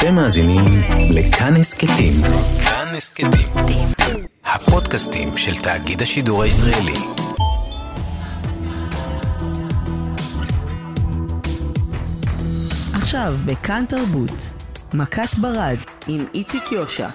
[0.00, 0.64] אתם מאזינים
[1.10, 2.12] לכאן הסכתים.
[2.64, 3.30] כאן הסכתים.
[4.44, 6.94] הפודקאסטים של תאגיד השידור הישראלי.
[12.92, 14.52] עכשיו בכאן תרבות,
[14.94, 15.76] מכת ברד
[16.08, 17.08] עם איציק יושע.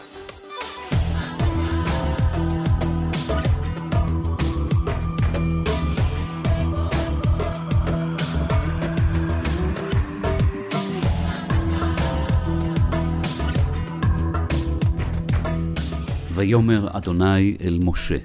[16.36, 18.18] ויאמר אדוני אל משה,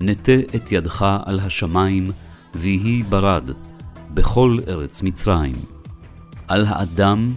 [0.00, 2.06] נטה את ידך על השמיים,
[2.54, 3.50] ויהי ברד
[4.14, 5.54] בכל ארץ מצרים,
[6.48, 7.34] על האדם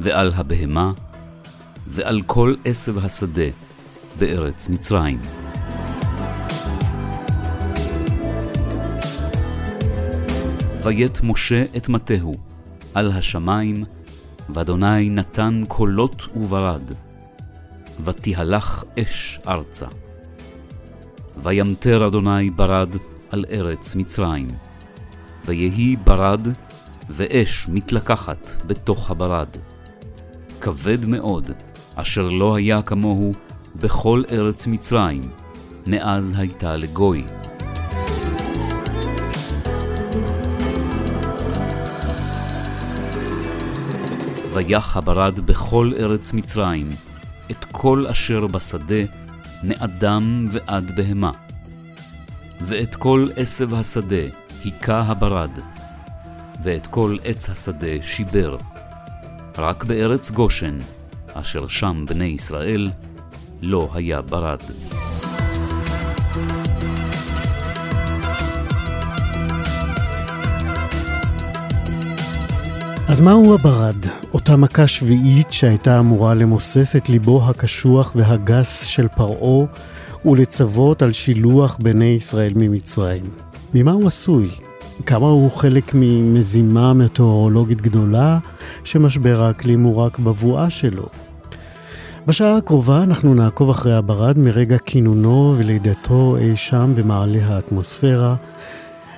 [0.00, 0.92] ועל הבהמה,
[1.86, 3.48] ועל כל עשב השדה
[4.18, 5.20] בארץ מצרים.
[10.82, 12.34] ויית משה את מטהו
[12.94, 13.84] על השמיים,
[14.54, 17.09] ואדוני נתן קולות וברד.
[18.04, 19.86] ותהלך אש ארצה.
[21.36, 22.94] וימטר אדוני ברד
[23.30, 24.48] על ארץ מצרים.
[25.44, 26.48] ויהי ברד,
[27.10, 29.48] ואש מתלקחת בתוך הברד.
[30.60, 31.50] כבד מאוד,
[31.94, 33.32] אשר לא היה כמוהו
[33.76, 35.30] בכל ארץ מצרים,
[35.86, 37.24] מאז הייתה לגוי.
[44.52, 46.90] ויח הברד בכל ארץ מצרים,
[47.50, 49.02] את כל אשר בשדה,
[49.62, 51.32] מאדם ועד בהמה.
[52.60, 54.22] ואת כל עשב השדה
[54.64, 55.50] היכה הברד,
[56.62, 58.56] ואת כל עץ השדה שיבר.
[59.58, 60.78] רק בארץ גושן,
[61.32, 62.90] אשר שם בני ישראל,
[63.62, 64.60] לא היה ברד.
[73.20, 74.06] אז מהו הברד?
[74.34, 79.66] אותה מכה שביעית שהייתה אמורה למוסס את ליבו הקשוח והגס של פרעה
[80.24, 83.30] ולצוות על שילוח בני ישראל ממצרים.
[83.74, 84.50] ממה הוא עשוי?
[85.06, 88.38] כמה הוא חלק ממזימה מטאורולוגית גדולה
[88.84, 91.06] שמשבר האקלים הוא רק בבואה שלו?
[92.26, 98.34] בשעה הקרובה אנחנו נעקוב אחרי הברד מרגע כינונו ולידתו אי שם במעלה האטמוספירה.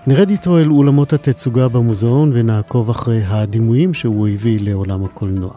[0.06, 5.52] נרד איתו אל אולמות התצוגה במוזיאון ונעקוב אחרי הדימויים שהוא הביא לעולם הקולנוע.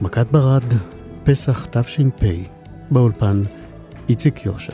[0.00, 0.64] מכת ברד,
[1.24, 2.24] פסח תש"פ,
[2.90, 3.42] באולפן
[4.08, 4.72] איציק יושע.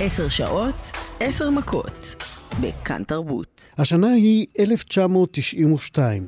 [0.00, 0.74] עשר שעות,
[1.20, 2.25] עשר מכות,
[2.60, 3.60] בכאן תרבות.
[3.78, 6.26] השנה היא 1992.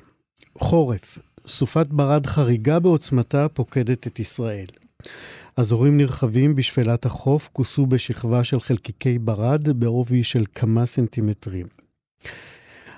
[0.59, 4.67] חורף, סופת ברד חריגה בעוצמתה פוקדת את ישראל.
[5.57, 11.67] אזורים נרחבים בשפלת החוף כוסו בשכבה של חלקיקי ברד בעובי של כמה סנטימטרים.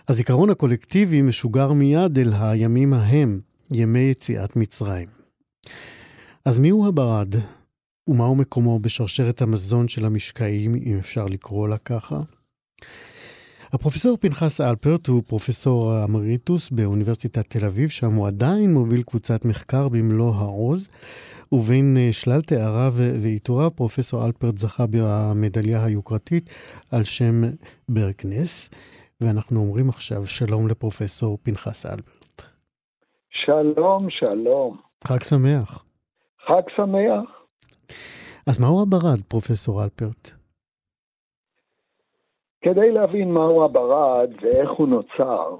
[0.08, 3.40] הזיכרון הקולקטיבי משוגר מיד אל הימים ההם,
[3.72, 5.08] ימי יציאת מצרים.
[6.44, 7.34] אז מיהו הברד?
[8.08, 12.20] ומהו מקומו בשרשרת המזון של המשקעים, אם אפשר לקרוא לה ככה?
[13.72, 19.88] הפרופסור פנחס אלפרט הוא פרופסור אמריטוס באוניברסיטת תל אביב, שם הוא עדיין מוביל קבוצת מחקר
[19.88, 20.88] במלוא העוז,
[21.52, 22.92] ובין שלל תאריו
[23.22, 26.50] ועיטוריו, פרופסור אלפרט זכה במדליה היוקרתית
[26.92, 27.42] על שם
[27.88, 28.70] ברקנס,
[29.20, 32.42] ואנחנו אומרים עכשיו שלום לפרופסור פנחס אלפרט.
[33.30, 34.76] שלום, שלום.
[35.04, 35.84] חג שמח.
[36.46, 37.30] חג שמח.
[38.46, 40.39] אז מהו הברד, פרופסור אלפרט?
[42.60, 45.56] כדי להבין מהו הברד ואיך הוא נוצר,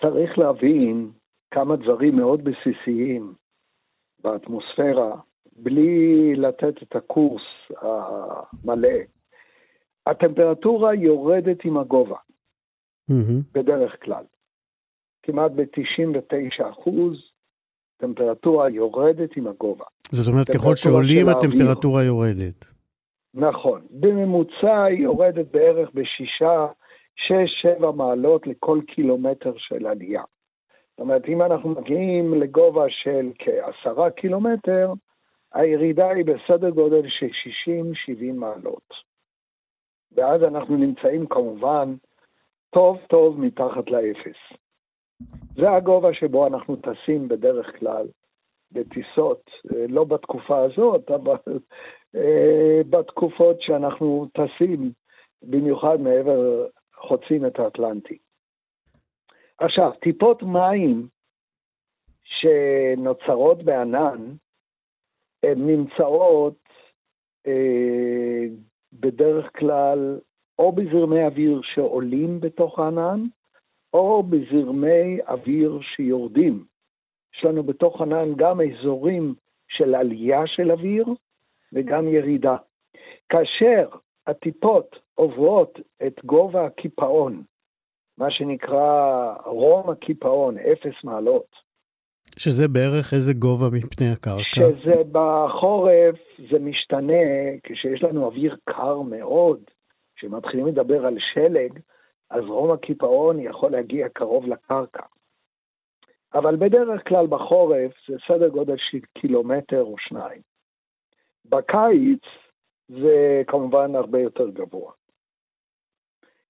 [0.00, 1.10] צריך להבין
[1.50, 3.34] כמה דברים מאוד בסיסיים
[4.22, 5.16] באטמוספירה,
[5.56, 7.42] בלי לתת את הקורס
[7.82, 8.98] המלא.
[10.06, 12.16] הטמפרטורה יורדת עם הגובה,
[13.10, 13.42] mm-hmm.
[13.52, 14.24] בדרך כלל.
[15.22, 17.16] כמעט ב-99 אחוז,
[17.96, 19.84] טמפרטורה יורדת עם הגובה.
[20.12, 22.79] זאת אומרת, ככל שעולים הטמפרטורה יורדת.
[23.34, 23.86] נכון.
[23.90, 26.66] בממוצע היא יורדת בערך בשישה,
[27.16, 30.22] שש, שבע מעלות לכל קילומטר של עלייה.
[30.90, 34.92] זאת אומרת, אם אנחנו מגיעים לגובה של כעשרה קילומטר,
[35.54, 38.94] הירידה היא בסדר גודל של 60-70 מעלות.
[40.12, 41.94] ואז אנחנו נמצאים כמובן
[42.70, 44.36] טוב טוב מתחת לאפס.
[45.54, 48.06] זה הגובה שבו אנחנו טסים בדרך כלל
[48.72, 49.50] בטיסות,
[49.88, 51.58] לא בתקופה הזאת, אבל
[52.90, 54.92] בתקופות שאנחנו טסים,
[55.42, 58.18] במיוחד מעבר, חוצים את האטלנטי.
[59.58, 61.08] עכשיו, טיפות מים
[62.24, 64.34] שנוצרות בענן,
[65.42, 66.58] הן נמצאות
[67.46, 68.44] אה,
[68.92, 70.18] בדרך כלל
[70.58, 73.20] או בזרמי אוויר שעולים בתוך הענן,
[73.94, 76.64] או בזרמי אוויר שיורדים.
[77.34, 79.34] יש לנו בתוך ענן גם אזורים
[79.68, 81.04] של עלייה של אוויר
[81.72, 82.56] וגם ירידה.
[83.28, 83.88] כאשר
[84.26, 87.42] הטיפות עוברות את גובה הקיפאון,
[88.18, 91.70] מה שנקרא רום הקיפאון, אפס מעלות.
[92.38, 94.42] שזה בערך איזה גובה מפני הקרקע?
[94.42, 96.16] שזה בחורף,
[96.50, 97.22] זה משתנה,
[97.62, 99.60] כשיש לנו אוויר קר מאוד,
[100.16, 101.78] כשמתחילים לדבר על שלג,
[102.30, 105.02] אז רום הקיפאון יכול להגיע קרוב לקרקע.
[106.34, 110.49] אבל בדרך כלל בחורף זה סדר גודל של קילומטר או שניים.
[111.44, 112.22] בקיץ
[112.88, 114.92] זה כמובן הרבה יותר גבוה.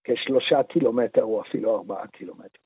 [0.04, 2.58] כשלושה קילומטר או אפילו ארבעה קילומטר.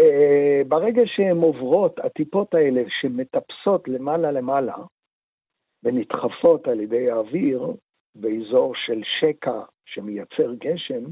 [0.00, 4.76] Uh, ברגע שהן עוברות, הטיפות האלה שמטפסות למעלה למעלה
[5.82, 7.62] ונדחפות על ידי האוויר
[8.14, 11.04] באזור של שקע שמייצר גשם,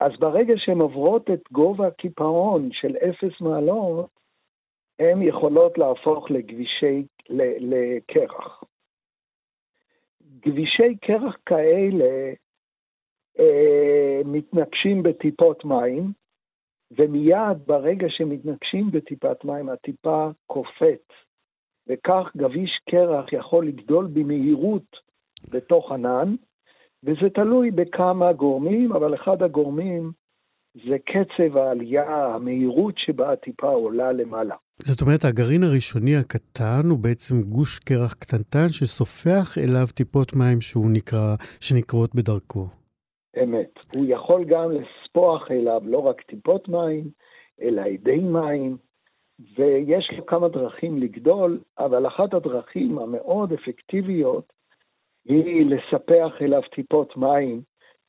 [0.00, 4.10] אז ברגע שהן עוברות את גובה הקיפאון של אפס מעלות,
[4.98, 8.62] הן יכולות להפוך לכבישי, לקרח.
[10.42, 12.32] כבישי קרח כאלה
[13.40, 16.12] אה, מתנגשים בטיפות מים,
[16.90, 21.12] ומיד ברגע שמתנגשים בטיפת מים, הטיפה קופאת,
[21.86, 24.96] וכך גביש קרח יכול לגדול במהירות
[25.50, 26.34] בתוך ענן,
[27.02, 30.12] וזה תלוי בכמה גורמים, אבל אחד הגורמים
[30.74, 34.56] זה קצב העלייה, המהירות שבה הטיפה עולה למעלה.
[34.82, 40.90] זאת אומרת, הגרעין הראשוני הקטן הוא בעצם גוש קרח קטנטן שסופח אליו טיפות מים שהוא
[40.92, 42.66] נקרא, שנקרות בדרכו.
[43.42, 43.70] אמת.
[43.94, 47.10] הוא יכול גם לספוח אליו לא רק טיפות מים,
[47.62, 48.76] אלא אדי מים,
[49.58, 54.52] ויש לו כמה דרכים לגדול, אבל אחת הדרכים המאוד אפקטיביות
[55.24, 57.62] היא לספח אליו טיפות מים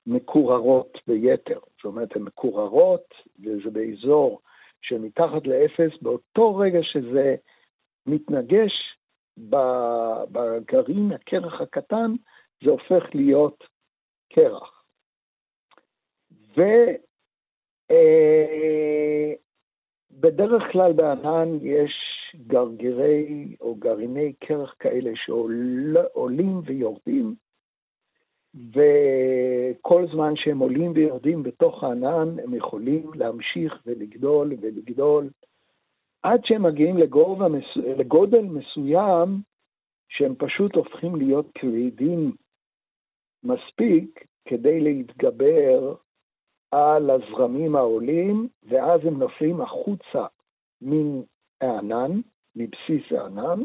[0.08, 1.60] מקוררות ביתר.
[1.78, 4.40] זאת אומרת, הן מקוררות, וזה באזור
[4.88, 7.36] שמתחת לאפס, באותו רגע שזה
[8.06, 8.98] מתנגש
[10.32, 12.12] בגרעין הקרח הקטן,
[12.64, 13.64] זה הופך להיות
[14.34, 14.84] קרח.
[20.12, 21.94] ובדרך אה, כלל בענן יש
[22.48, 27.36] גרגירי או גרעיני קרח כאלה שעולים ויורדים,
[28.56, 35.30] וכל זמן שהם עולים ויורדים בתוך הענן, הם יכולים להמשיך ולגדול ולגדול,
[36.24, 39.42] עד שהם מגיעים לגובה, לגודל מסוים,
[40.10, 42.32] שהם פשוט הופכים להיות כבדים
[43.44, 45.96] מספיק כדי להתגבר
[46.72, 50.26] על הזרמים העולים, ואז הם נופלים החוצה
[50.82, 51.22] מן
[51.62, 52.12] הענן,
[52.56, 53.62] מבסיס הענן,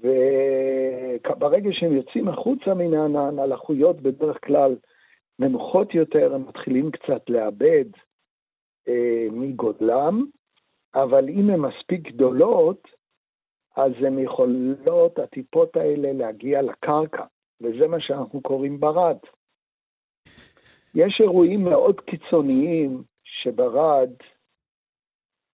[0.00, 4.76] וברגע שהם יוצאים החוצה מן הענן, הלחויות בדרך כלל
[5.38, 7.84] נמוכות יותר, הם מתחילים קצת לאבד
[8.88, 10.26] אה, מגודלם,
[10.94, 12.88] אבל אם הן מספיק גדולות,
[13.76, 17.24] אז הן יכולות, הטיפות האלה, להגיע לקרקע,
[17.60, 19.16] וזה מה שאנחנו קוראים ברד.
[20.94, 24.10] יש אירועים מאוד קיצוניים שברד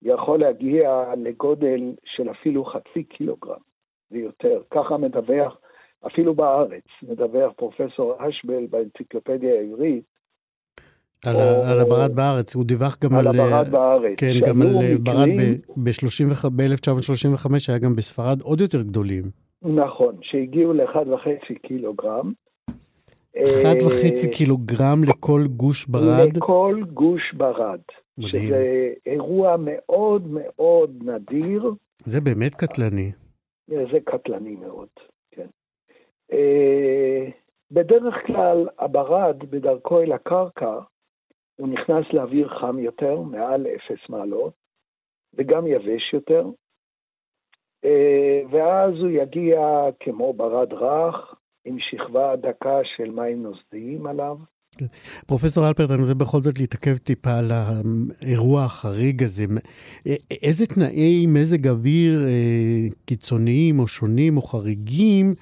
[0.01, 3.74] יכול להגיע לגודל של אפילו חצי קילוגרם
[4.11, 4.61] ויותר.
[4.71, 5.57] ככה מדווח,
[6.07, 10.03] אפילו בארץ, מדווח פרופסור אשבל באנציקלופדיה העברית.
[11.25, 13.27] על, או, על הברד בארץ, הוא דיווח גם על...
[13.27, 14.11] על הברד בארץ.
[14.17, 15.27] כן, גם על ברד
[15.77, 19.23] ב-1935 היה גם בספרד עוד יותר גדולים.
[19.61, 22.31] נכון, שהגיעו ל-1.5 קילוגרם.
[23.43, 26.37] אחד וחצי קילוגרם לכל גוש ברד?
[26.37, 27.79] לכל גוש ברד.
[28.17, 28.47] מדהים.
[28.47, 31.73] שזה אירוע מאוד מאוד נדיר.
[32.05, 33.11] זה באמת קטלני.
[33.67, 34.89] זה קטלני מאוד,
[35.31, 35.47] כן.
[36.31, 37.29] אה,
[37.71, 40.79] בדרך כלל הברד בדרכו אל הקרקע,
[41.55, 44.53] הוא נכנס לאוויר חם יותר, מעל אפס מעלות,
[45.33, 46.45] וגם יבש יותר,
[47.85, 49.59] אה, ואז הוא יגיע
[49.99, 54.37] כמו ברד רך, עם שכבה דקה של מים נוסדיים עליו.
[55.27, 59.43] פרופסור אלפרט, אני רוצה בכל זאת להתעכב טיפה על האירוע החריג הזה.
[60.43, 65.33] איזה תנאי מזג אוויר אה, קיצוניים או שונים או חריגים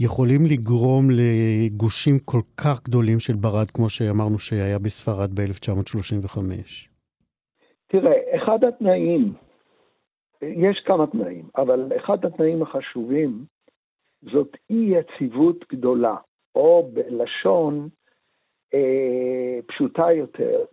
[0.00, 6.38] יכולים לגרום לגושים כל כך גדולים של ברד, כמו שאמרנו שהיה בספרד ב-1935?
[7.86, 9.32] תראה, אחד התנאים,
[10.42, 13.44] יש כמה תנאים, אבל אחד התנאים החשובים
[14.22, 16.16] זאת אי יציבות גדולה,
[16.54, 17.88] או בלשון
[18.74, 20.64] אה, פשוטה יותר,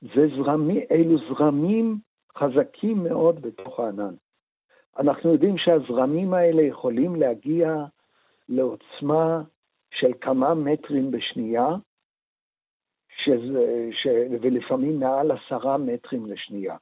[0.00, 1.98] זה זרמי, אלו זרמים
[2.38, 4.14] חזקים מאוד בתוך הענן.
[4.98, 7.84] אנחנו יודעים שהזרמים האלה יכולים להגיע
[8.48, 9.42] לעוצמה
[9.90, 11.68] של כמה מטרים בשנייה,
[13.24, 14.06] שזה, ש...
[14.40, 16.76] ולפעמים מעל עשרה מטרים לשנייה.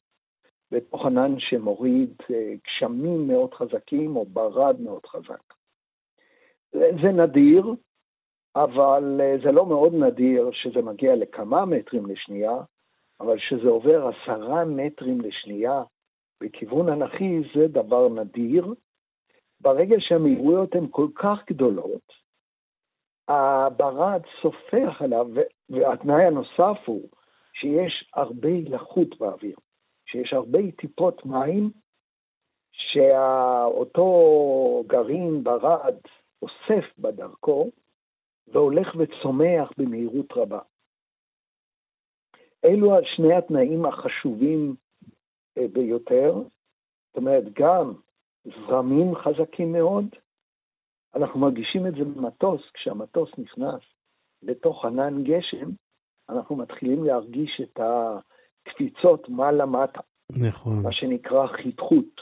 [0.71, 5.55] בתוך ענן שמוריד אה, גשמים מאוד חזקים או ברד מאוד חזק.
[6.73, 7.65] זה נדיר,
[8.65, 12.57] אבל אה, זה לא מאוד נדיר שזה מגיע לכמה מטרים לשנייה,
[13.21, 15.83] אבל שזה עובר עשרה מטרים לשנייה
[16.41, 18.75] בכיוון אנכי זה דבר נדיר.
[19.61, 22.13] ברגע שהמהירויות הן כל כך גדולות,
[23.29, 25.27] הברד סופח עליו,
[25.71, 27.09] והתנאי הנוסף הוא
[27.53, 29.57] שיש הרבה לחות באוויר,
[30.07, 31.71] שיש הרבה טיפות מים
[32.73, 34.09] שאותו
[34.87, 35.97] גרעין ברד
[36.43, 37.71] אוסף בדרכו
[38.49, 40.61] והולך וצומח במהירות רבה.
[42.65, 44.75] אלו שני התנאים החשובים
[45.59, 46.35] אה, ביותר,
[47.07, 47.93] זאת אומרת, גם
[48.45, 50.05] זרמים חזקים מאוד,
[51.15, 53.81] אנחנו מרגישים את זה במטוס, כשהמטוס נכנס
[54.43, 55.71] לתוך ענן גשם,
[56.29, 60.01] אנחנו מתחילים להרגיש את הקפיצות מעלה-מטה.
[60.49, 60.83] נכון.
[60.83, 62.21] מה שנקרא חיתכות.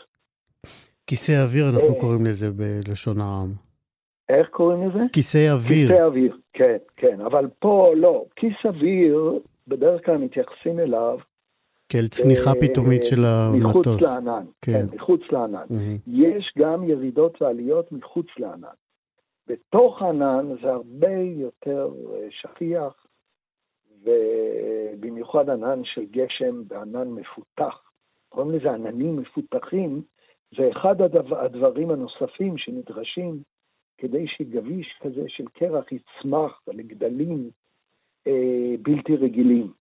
[1.06, 2.00] כיסא אוויר, אנחנו אה.
[2.00, 3.73] קוראים לזה בלשון העם.
[4.28, 5.04] איך קוראים לזה?
[5.12, 5.88] כיסא אוויר.
[5.88, 7.20] כיסא אוויר, כן, כן.
[7.20, 8.24] אבל פה לא.
[8.36, 11.18] כיס אוויר, בדרך כלל מתייחסים אליו
[11.88, 13.86] כאל צניחה אה, פתאומית של המטוס.
[13.86, 15.66] מחוץ לענן, כן, כן מחוץ לענן.
[15.70, 16.00] Mm-hmm.
[16.06, 18.68] יש גם ירידות ועליות מחוץ לענן.
[19.46, 23.06] בתוך הענן זה הרבה יותר אה, שכיח,
[24.04, 27.80] ובמיוחד ענן של גשם בענן מפותח.
[28.28, 30.02] קוראים לזה עננים מפותחים,
[30.56, 33.42] זה אחד הדבר, הדברים הנוספים שנדרשים
[34.04, 37.50] כדי שגביש כזה של קרח יצמח לגדלים
[38.26, 39.72] אה, בלתי רגילים.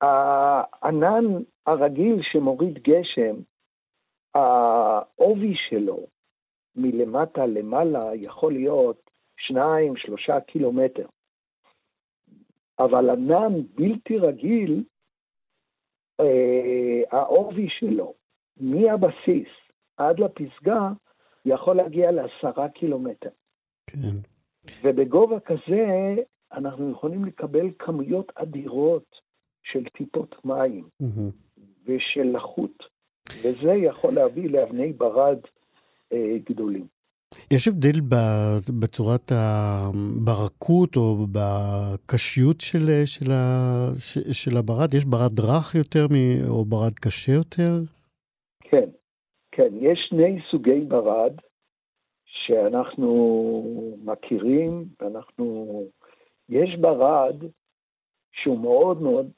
[0.00, 1.24] הענן
[1.66, 3.36] הרגיל שמוריד גשם,
[4.34, 6.06] העובי שלו
[6.76, 11.06] מלמטה למעלה יכול להיות שניים, שלושה קילומטר.
[12.78, 14.84] אבל ענן בלתי רגיל,
[16.20, 18.14] אה, העובי שלו
[18.60, 19.48] מהבסיס
[19.96, 20.88] עד לפסגה
[21.44, 23.30] יכול להגיע לעשרה קילומטר.
[23.90, 24.18] כן.
[24.84, 26.14] ובגובה כזה
[26.52, 29.20] אנחנו יכולים לקבל כמויות אדירות
[29.62, 31.62] של טיפות מים mm-hmm.
[31.84, 32.84] ושל לחות,
[33.42, 35.38] וזה יכול להביא לאבני ברד
[36.12, 36.86] אה, גדולים.
[37.52, 38.00] יש הבדל
[38.80, 43.90] בצורת הברקות או בקשיות של, של, ה,
[44.32, 44.94] של הברד?
[44.94, 46.06] יש ברד רך יותר
[46.48, 47.80] או ברד קשה יותר?
[48.60, 48.90] כן,
[49.52, 49.68] כן.
[49.80, 51.32] יש שני סוגי ברד
[52.48, 53.62] שאנחנו
[54.04, 55.82] מכירים, ואנחנו...
[56.48, 57.36] יש ברד
[58.32, 59.30] שהוא מאוד מאוד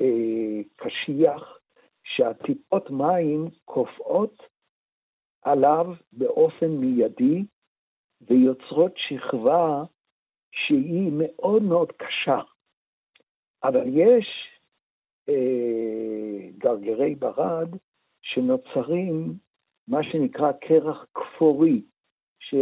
[0.00, 1.58] אה, קשיח,
[2.04, 4.42] שהטיפות מים קופאות
[5.42, 7.44] עליו באופן מיידי
[8.20, 9.82] ויוצרות שכבה
[10.52, 12.40] שהיא מאוד מאוד קשה.
[13.64, 14.26] אבל יש
[15.28, 17.68] אה, גרגרי ברד
[18.22, 19.34] שנוצרים
[19.88, 21.82] מה שנקרא קרח כפורי,
[22.40, 22.54] ש...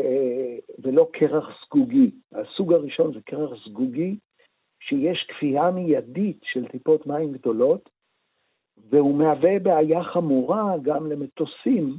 [0.79, 2.11] ולא קרח סגוגי.
[2.33, 4.17] הסוג הראשון זה קרח סגוגי,
[4.81, 7.91] שיש כפייה מיידית של טיפות מים גדולות,
[8.91, 11.97] והוא מהווה בעיה חמורה גם למטוסים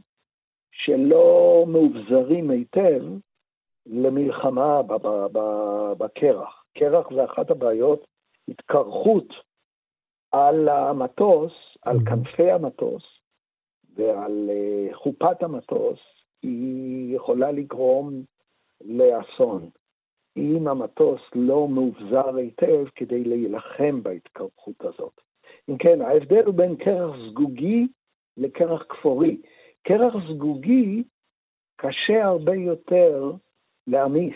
[0.72, 3.04] שלא מאובזרים היטב
[3.86, 4.82] למלחמה
[5.98, 6.64] בקרח.
[6.78, 8.06] קרח זה אחת הבעיות,
[8.48, 9.28] התקרחות
[10.32, 11.52] על המטוס,
[11.86, 12.10] על mm-hmm.
[12.10, 13.04] כנפי המטוס
[13.96, 16.00] ועל אה, חופת המטוס,
[16.44, 18.24] היא יכולה לגרום
[18.82, 19.70] לאסון.
[20.38, 25.22] אם המטוס לא מאובזר היטב כדי להילחם בהתקרחות הזאת.
[25.70, 27.88] אם כן, ההבדל הוא בין קרח זגוגי
[28.38, 29.42] לקרח כפורי.
[29.84, 31.04] קרח זגוגי
[31.76, 33.32] קשה הרבה יותר
[33.88, 34.36] להעמיס,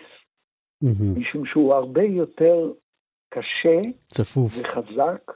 [0.83, 1.19] mm-hmm.
[1.19, 2.72] משום שהוא הרבה יותר
[3.29, 5.31] קשה צפוף וחזק,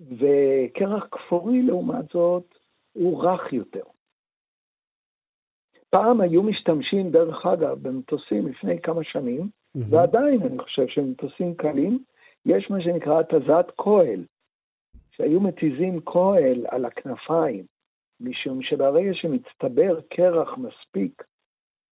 [0.00, 2.54] וקרח כפורי לעומת זאת
[2.92, 3.82] הוא רך יותר.
[5.90, 9.80] פעם היו משתמשים, דרך אגב, במטוסים לפני כמה שנים, mm-hmm.
[9.90, 12.04] ועדיין אני חושב שמטוסים קלים,
[12.46, 14.24] יש מה שנקרא התזת כהל,
[15.10, 17.64] שהיו מתיזים כהל על הכנפיים,
[18.20, 21.24] משום שברגע שמצטבר קרח מספיק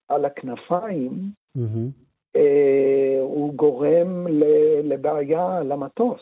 [0.08, 1.12] על הכנפיים,
[1.58, 2.06] mm-hmm.
[2.36, 4.26] אה, הוא גורם
[4.84, 6.20] לבעיה למטוס.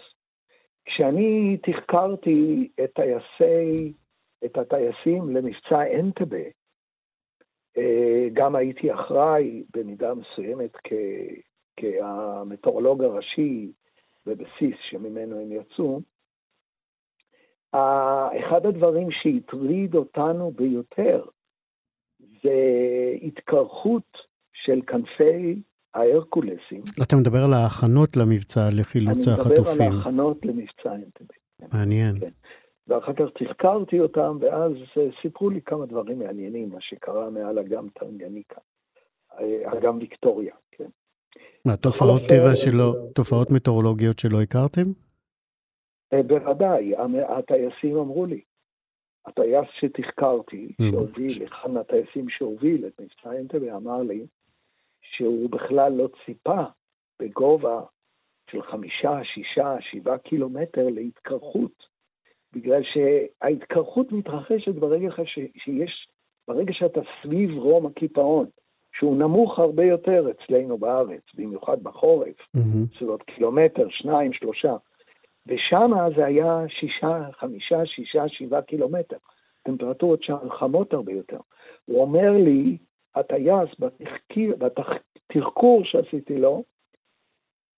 [0.84, 3.92] כשאני תחקרתי את טייסי,
[4.44, 6.44] את הטייסים למבצע אנטבה,
[8.32, 10.92] גם הייתי אחראי במידה מסוימת כ,
[11.76, 13.72] כהמטאורולוג הראשי
[14.26, 16.00] בבסיס שממנו הם יצאו.
[18.40, 21.24] אחד הדברים שהטריד אותנו ביותר
[22.42, 22.58] זה
[23.22, 24.18] התקרחות
[24.52, 25.62] של כנפי
[25.94, 26.82] ההרקולסים.
[27.02, 29.56] אתה מדבר על ההכנות למבצע לחילוץ החטופים.
[29.56, 31.34] אני מדבר על ההכנות למבצע אנטבה.
[31.72, 32.14] מעניין.
[32.20, 32.26] כן.
[32.88, 37.88] ואחר כך תחקרתי אותם, ואז אה, סיפרו לי כמה דברים מעניינים, מה שקרה מעל אגם
[37.88, 38.60] טנגניקה,
[39.40, 40.88] אה, אגם ויקטוריה, כן.
[41.66, 44.92] מה, תופעות טבע שלא, תופעות מטאורולוגיות שלא הכרתם?
[46.12, 46.92] אה, בוודאי,
[47.28, 48.40] הטייסים אמרו לי.
[49.26, 50.84] הטייס שתחקרתי, Mm.
[50.90, 54.26] שהוביל, אחד מהטייסים שהוביל את מבצע אנטבה, אמר לי
[55.02, 56.62] שהוא בכלל לא ציפה
[57.22, 57.80] בגובה
[58.50, 61.93] של חמישה, שישה, שבעה קילומטר להתקרחות,
[62.54, 65.38] בגלל שההתקרחות מתרחשת ברגע ש...
[65.56, 66.08] שיש,
[66.48, 68.46] ברגע שאתה סביב רום הקיפאון,
[68.98, 72.84] שהוא נמוך הרבה יותר אצלנו בארץ, במיוחד בחורף, מהמם.
[72.84, 74.76] בסביבות קילומטר, שניים, שלושה.
[75.46, 79.16] ושם זה היה שישה, חמישה, שישה, שבעה קילומטר.
[79.62, 81.38] טמפרטורות שם חמות הרבה יותר.
[81.84, 82.76] הוא אומר לי,
[83.14, 86.62] הטייס, בתחקיר, בתחקור שעשיתי לו,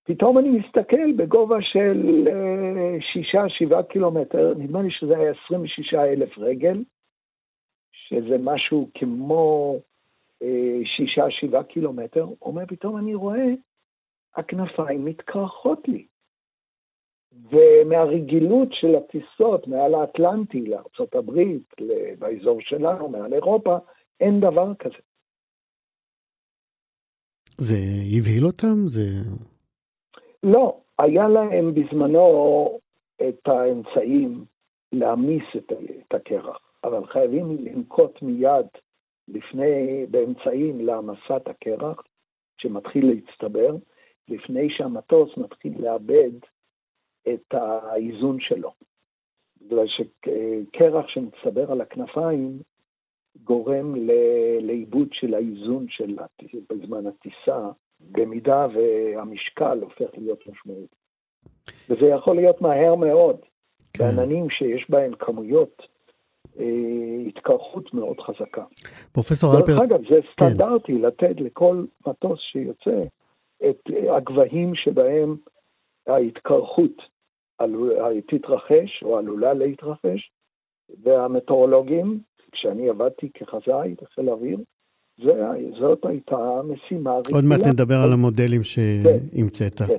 [0.06, 6.38] פתאום אני מסתכל בגובה של אה, שישה, שבעה קילומטר, נדמה לי שזה היה 26 אלף
[6.38, 6.84] רגל,
[7.92, 9.74] שזה משהו כמו
[10.42, 12.26] אה, שישה, שבעה קילומטר.
[12.42, 13.46] אומר, פתאום אני רואה,
[14.36, 16.06] הכנפיים מתקרחות לי.
[17.50, 21.40] ומהרגילות של הטיסות מעל האטלנטי לארה"ב,
[22.18, 23.76] באזור שלנו, מעל אירופה,
[24.20, 25.02] אין דבר כזה.
[27.58, 27.76] זה
[28.18, 28.86] הבהיל אותם?
[28.86, 29.00] זה...
[30.46, 32.78] לא, היה להם בזמנו
[33.28, 34.44] את האמצעים
[34.92, 38.66] להעמיס את, את הקרח, אבל חייבים לנקוט מיד
[39.28, 42.02] לפני, באמצעים להעמסת הקרח,
[42.58, 43.76] שמתחיל להצטבר,
[44.28, 46.32] לפני שהמטוס מתחיל לאבד
[47.28, 48.72] את האיזון שלו.
[49.62, 52.58] בגלל שקרח שמצטבר על הכנפיים
[53.44, 53.94] גורם
[54.60, 56.16] לאיבוד של האיזון של
[56.70, 57.70] בזמן הטיסה,
[58.10, 60.94] במידה והמשקל הופך להיות משמעותי.
[61.90, 63.36] וזה יכול להיות מהר מאוד,
[63.92, 64.04] כן.
[64.04, 65.82] בעננים שיש בהם כמויות
[66.58, 66.64] אה,
[67.26, 68.64] התקרחות מאוד חזקה.
[69.12, 73.02] פרופסור דרך אלפרט, אגב, זה סטנדרטי לתת לכל מטוס שיוצא
[73.70, 73.80] את
[74.16, 75.36] הגבהים שבהם
[76.06, 77.02] ההתקרחות
[77.58, 77.90] עלו-
[78.28, 80.30] תתרחש או עלולה להתרחש,
[81.02, 82.20] והמטאורולוגים,
[82.52, 84.58] כשאני עבדתי כחזאי בחיל האוויר,
[85.24, 85.32] זה-
[85.80, 87.36] זאת הייתה משימה רגילה.
[87.36, 89.82] עוד מעט נדבר על המודלים שהמצאת.
[89.82, 89.94] כן.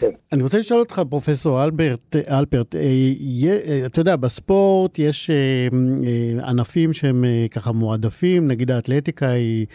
[0.00, 0.10] כן.
[0.32, 2.80] אני רוצה לשאול אותך, פרופסור אלברט, אלפרט, אה,
[3.48, 5.68] אה, אתה יודע, בספורט יש אה,
[6.48, 9.66] ענפים שהם ככה מועדפים, נגיד האתלטיקה היא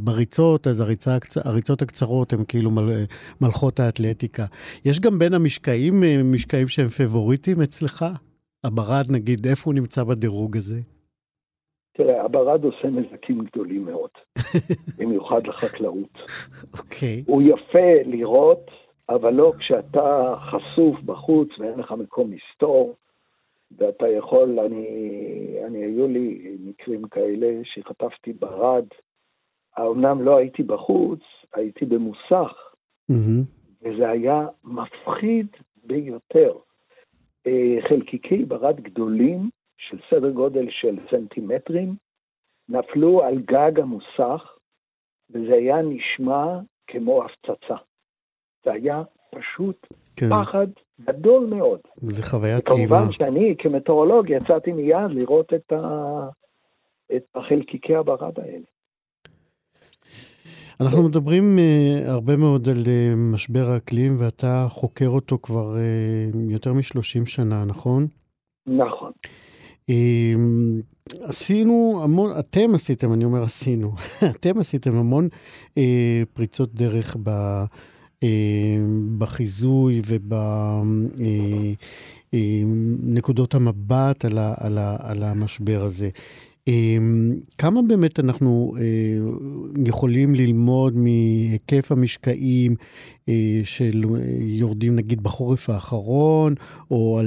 [0.00, 3.04] בריצות, אז הריצה, הריצות הקצרות הן כאילו מל,
[3.40, 4.44] מלכות האתלטיקה.
[4.84, 8.04] יש גם בין המשקעים, משקעים שהם פבוריטים אצלך?
[8.64, 10.80] הברד, נגיד, איפה הוא נמצא בדירוג הזה?
[11.96, 14.10] תראה, הברד עושה נזקים גדולים מאוד,
[14.98, 16.18] במיוחד לחקלאות.
[16.78, 17.24] אוקיי.
[17.26, 18.70] הוא יפה לראות,
[19.08, 22.94] אבל לא כשאתה חשוף בחוץ ואין לך מקום מסתור,
[23.78, 24.86] ואתה יכול, אני,
[25.66, 28.84] אני, היו לי מקרים כאלה שחטפתי ברד.
[29.76, 31.20] האומנם לא הייתי בחוץ,
[31.54, 32.52] הייתי במוסך,
[33.08, 33.42] מהמם.
[33.82, 35.46] וזה היה מפחיד
[35.84, 36.52] ביותר.
[37.46, 41.94] אה, חלקיקי ברד גדולים, של סדר גודל של סנטימטרים,
[42.68, 44.56] נפלו על גג המוסך,
[45.30, 47.76] וזה היה נשמע כמו הפצצה.
[48.64, 49.86] זה היה פשוט
[50.16, 50.66] כן, פחד
[51.00, 51.80] גדול מאוד.
[51.96, 52.78] זה חוויית אימה.
[52.78, 56.28] כמובן שאני כמטאורולוג יצאתי מיד לראות את, ה...
[57.16, 58.64] את החלקיקי הברד האלה.
[60.80, 66.72] אנחנו מדברים uh, הרבה מאוד על uh, משבר האקלים, ואתה חוקר אותו כבר uh, יותר
[66.72, 68.06] מ-30 שנה, נכון?
[68.66, 69.12] נכון.
[69.90, 70.82] Um,
[71.20, 73.92] עשינו המון, אתם עשיתם, אני אומר עשינו,
[74.36, 75.28] אתם עשיתם המון
[75.68, 75.78] uh,
[76.34, 77.30] פריצות דרך ב,
[78.20, 78.24] uh,
[79.18, 80.02] בחיזוי
[82.32, 86.10] ובנקודות המבט על, ה, על, ה, על המשבר הזה.
[86.68, 88.82] אמ, כמה באמת אנחנו אה,
[89.86, 92.74] יכולים ללמוד מהיקף המשקעים
[93.28, 96.54] אה, של אה, נגיד בחורף האחרון,
[96.90, 97.26] או על...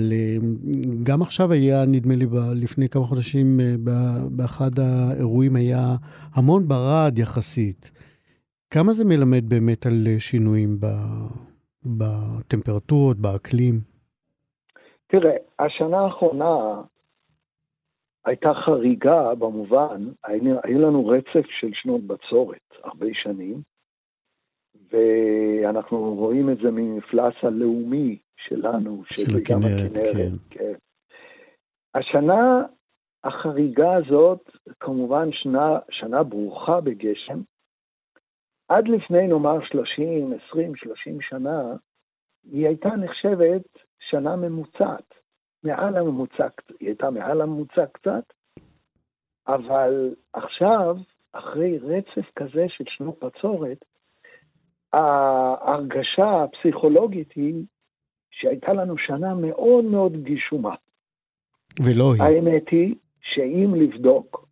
[1.04, 2.26] גם עכשיו היה, נדמה לי,
[2.62, 3.60] לפני כמה חודשים,
[4.32, 5.96] באחד האירועים היה
[6.36, 7.92] המון ברד יחסית.
[8.72, 10.78] כמה זה מלמד באמת על שינויים
[11.86, 13.80] בטמפרטורות, באקלים?
[15.08, 16.82] תראה, השנה האחרונה
[18.26, 20.10] הייתה חריגה במובן,
[20.64, 23.62] היו לנו רצף של שנות בצורת, הרבה שנים,
[24.92, 30.36] ואנחנו רואים את זה ממפלס הלאומי שלנו, של הכנרת, כן.
[30.50, 30.74] כן.
[31.96, 32.66] השנה
[33.24, 37.42] החריגה הזאת, כמובן שנה, שנה ברוכה בגשם,
[38.68, 41.76] עד לפני נאמר 30, 20, 30 שנה,
[42.44, 43.68] היא הייתה נחשבת
[44.00, 45.14] שנה ממוצעת,
[45.64, 46.48] מעל הממוצע,
[46.80, 48.34] היא הייתה מעל הממוצע קצת,
[49.48, 50.96] אבל עכשיו,
[51.32, 53.86] אחרי רצף כזה של שנות בצורת,
[54.94, 57.66] ההרגשה הפסיכולוגית היא
[58.32, 60.76] שהייתה לנו שנה מאוד מאוד גשומה.
[61.86, 62.24] ולא היא.
[62.24, 64.50] האמת היא שאם לבדוק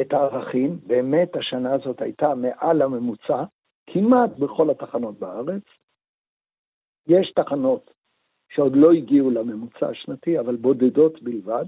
[0.00, 3.44] את הערכים, באמת השנה הזאת הייתה מעל הממוצע,
[3.86, 5.62] כמעט בכל התחנות בארץ.
[7.06, 7.90] יש תחנות
[8.48, 11.64] שעוד לא הגיעו לממוצע השנתי, אבל בודדות בלבד.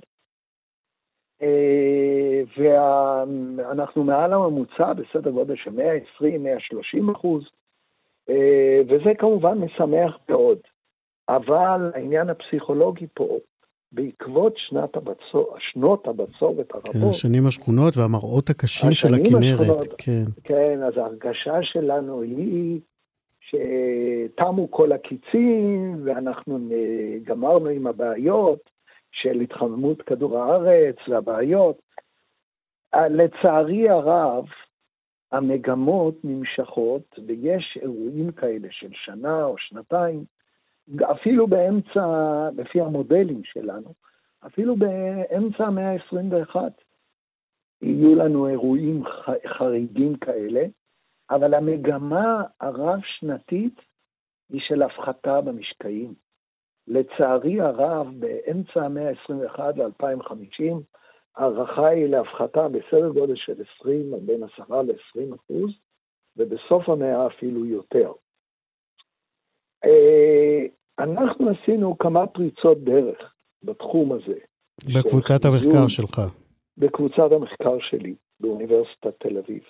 [1.43, 7.43] אה, ואנחנו מעל הממוצע בסדר גודל של 120-130 אחוז,
[8.29, 10.59] אה, וזה כמובן משמח מאוד.
[11.29, 13.39] אבל העניין הפסיכולוגי פה,
[13.93, 16.93] בעקבות שנת הבצור, שנות הבצורת הרבות...
[16.93, 19.61] כן, השנים השכונות והמראות הקשים של הכנרת.
[19.61, 20.25] השכונות, כן.
[20.45, 22.81] כן, אז ההרגשה שלנו היא
[23.51, 26.59] שתמו כל הקיצים ואנחנו
[27.25, 28.71] גמרנו עם הבעיות
[29.13, 31.83] של התחממות כדור הארץ והבעיות.
[32.97, 34.45] לצערי הרב,
[35.33, 40.25] המגמות נמשכות ויש אירועים כאלה של שנה או שנתיים
[41.05, 42.05] אפילו באמצע,
[42.57, 43.95] לפי המודלים שלנו,
[44.47, 46.57] אפילו באמצע המאה ה-21
[47.83, 49.03] יהיו לנו אירועים
[49.47, 50.67] חריגים כאלה,
[51.31, 53.81] אבל המגמה הרב-שנתית
[54.51, 56.15] היא של הפחתה במשקעים.
[56.87, 60.75] לצערי הרב, באמצע המאה ה-21 ל-2050,
[61.37, 65.71] ההערכה היא להפחתה בסדר גודל של 20, בין 10 ל-20 אחוז,
[66.37, 68.13] ובסוף המאה אפילו יותר.
[69.85, 70.67] אה,
[70.99, 74.39] אנחנו עשינו כמה פריצות דרך בתחום הזה.
[74.95, 76.21] בקבוצת המחקר שלך.
[76.77, 79.63] בקבוצת המחקר שלי באוניברסיטת תל אביב.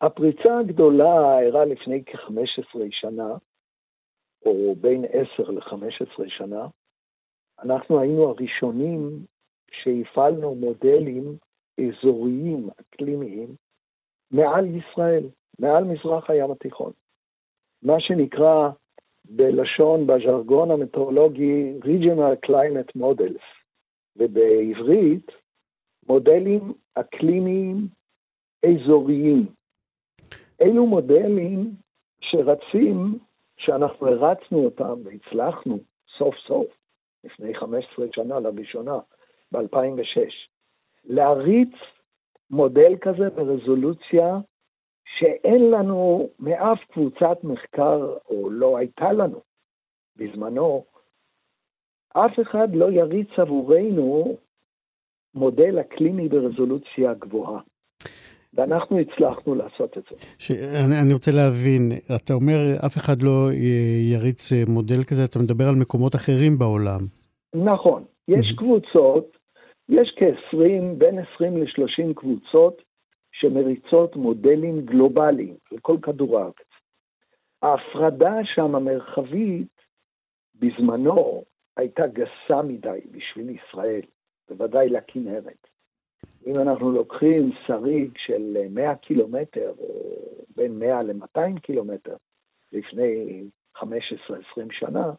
[0.00, 3.34] הפריצה הגדולה אירעה לפני כ-15 שנה,
[4.46, 6.66] או בין 10 ל-15 שנה.
[7.62, 9.26] אנחנו היינו הראשונים
[9.70, 11.36] שהפעלנו מודלים
[11.80, 13.48] אזוריים, אקלימיים,
[14.30, 15.24] מעל ישראל,
[15.58, 16.92] מעל מזרח הים התיכון.
[17.82, 18.70] מה שנקרא
[19.24, 23.44] בלשון, בז'רגון המטאורולוגי, regional climate models,
[24.16, 25.32] ובעברית,
[26.08, 27.88] מודלים אקלימיים
[28.66, 29.46] אזוריים.
[30.62, 31.74] אלו מודלים
[32.20, 33.18] שרצים,
[33.56, 35.78] שאנחנו הרצנו אותם והצלחנו
[36.18, 36.66] סוף סוף,
[37.24, 38.98] לפני 15 שנה לראשונה,
[39.52, 40.30] ב-2006,
[41.04, 41.74] להריץ
[42.50, 44.38] מודל כזה ברזולוציה
[45.18, 49.40] שאין לנו מאף קבוצת מחקר, או לא הייתה לנו
[50.16, 50.84] בזמנו,
[52.08, 54.36] אף אחד לא יריץ עבורנו
[55.34, 57.60] מודל אקלימי ברזולוציה גבוהה.
[58.56, 60.16] ואנחנו הצלחנו לעשות את זה.
[60.38, 60.50] ש...
[60.50, 61.82] אני, אני רוצה להבין,
[62.16, 63.48] אתה אומר אף אחד לא
[64.12, 67.00] יריץ מודל כזה, אתה מדבר על מקומות אחרים בעולם.
[67.54, 69.36] נכון, יש קבוצות,
[69.88, 72.82] יש כ-20, בין 20 ל-30 קבוצות
[73.32, 76.66] שמריצות מודלים גלובליים על כל כדור הארץ.
[77.62, 79.76] ההפרדה שם המרחבית
[80.54, 81.44] בזמנו
[81.76, 84.00] הייתה גסה מדי בשביל ישראל,
[84.48, 85.66] בוודאי לכנרת.
[86.46, 90.22] אם אנחנו לוקחים שריג של 100 קילומטר, או
[90.56, 92.16] בין 100 ל-200 קילומטר,
[92.72, 93.42] לפני
[93.76, 93.82] 15-20
[94.70, 95.12] שנה,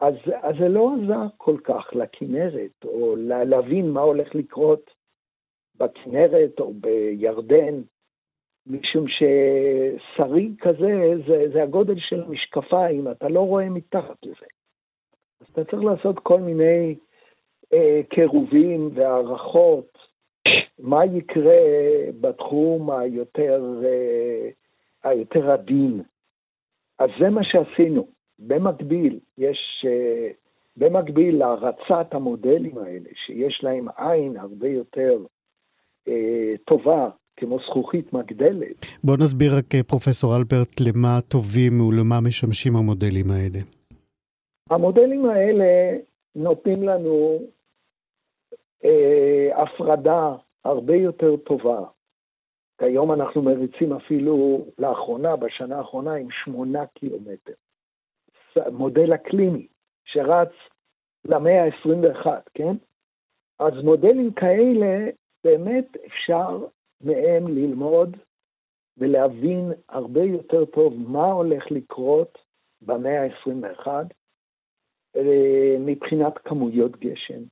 [0.00, 3.16] אז, אז זה לא עזר כל כך לכנרת, או
[3.46, 4.90] להבין מה הולך לקרות
[5.74, 7.82] בכנרת או בירדן,
[8.66, 14.46] משום ששריג כזה זה, זה הגודל של משקפיים, אתה לא רואה מתחת לזה.
[15.40, 16.94] אז אתה צריך לעשות כל מיני
[17.74, 19.93] אה, קירובים והערכות,
[20.78, 21.60] מה יקרה
[22.20, 24.48] בתחום היותר, אה,
[25.10, 26.02] היותר עדין.
[26.98, 28.06] אז זה מה שעשינו.
[28.38, 30.30] במקביל, יש, אה,
[30.76, 35.18] במקביל להרצת המודלים האלה, שיש להם עין הרבה יותר
[36.08, 38.86] אה, טובה, כמו זכוכית מגדלת.
[39.04, 43.58] בוא נסביר רק, פרופסור אלברט, למה טובים ולמה משמשים המודלים האלה.
[44.70, 45.96] המודלים האלה
[46.36, 47.38] נותנים לנו
[49.54, 50.34] הפרדה
[50.64, 51.84] הרבה יותר טובה.
[52.78, 57.52] כיום אנחנו מריצים אפילו לאחרונה, בשנה האחרונה, עם שמונה קילומטר.
[58.72, 59.66] מודל הקליני
[60.04, 60.52] שרץ
[61.24, 62.76] למאה ה-21, כן?
[63.58, 65.10] אז מודלים כאלה
[65.44, 66.66] באמת אפשר
[67.00, 68.16] מהם ללמוד
[68.96, 72.38] ולהבין הרבה יותר טוב מה הולך לקרות
[72.82, 73.88] במאה ה-21
[75.16, 77.42] אה, מבחינת כמויות גשם,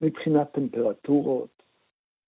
[0.00, 1.62] מבחינת טמפרטורות,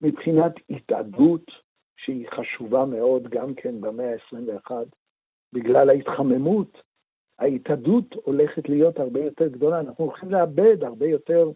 [0.01, 1.51] מבחינת התאדות,
[1.97, 4.71] שהיא חשובה מאוד גם כן במאה ה-21,
[5.53, 6.83] בגלל ההתחממות,
[7.39, 11.51] ההתאדות הולכת להיות הרבה יותר גדולה, אנחנו הולכים לאבד הרבה יותר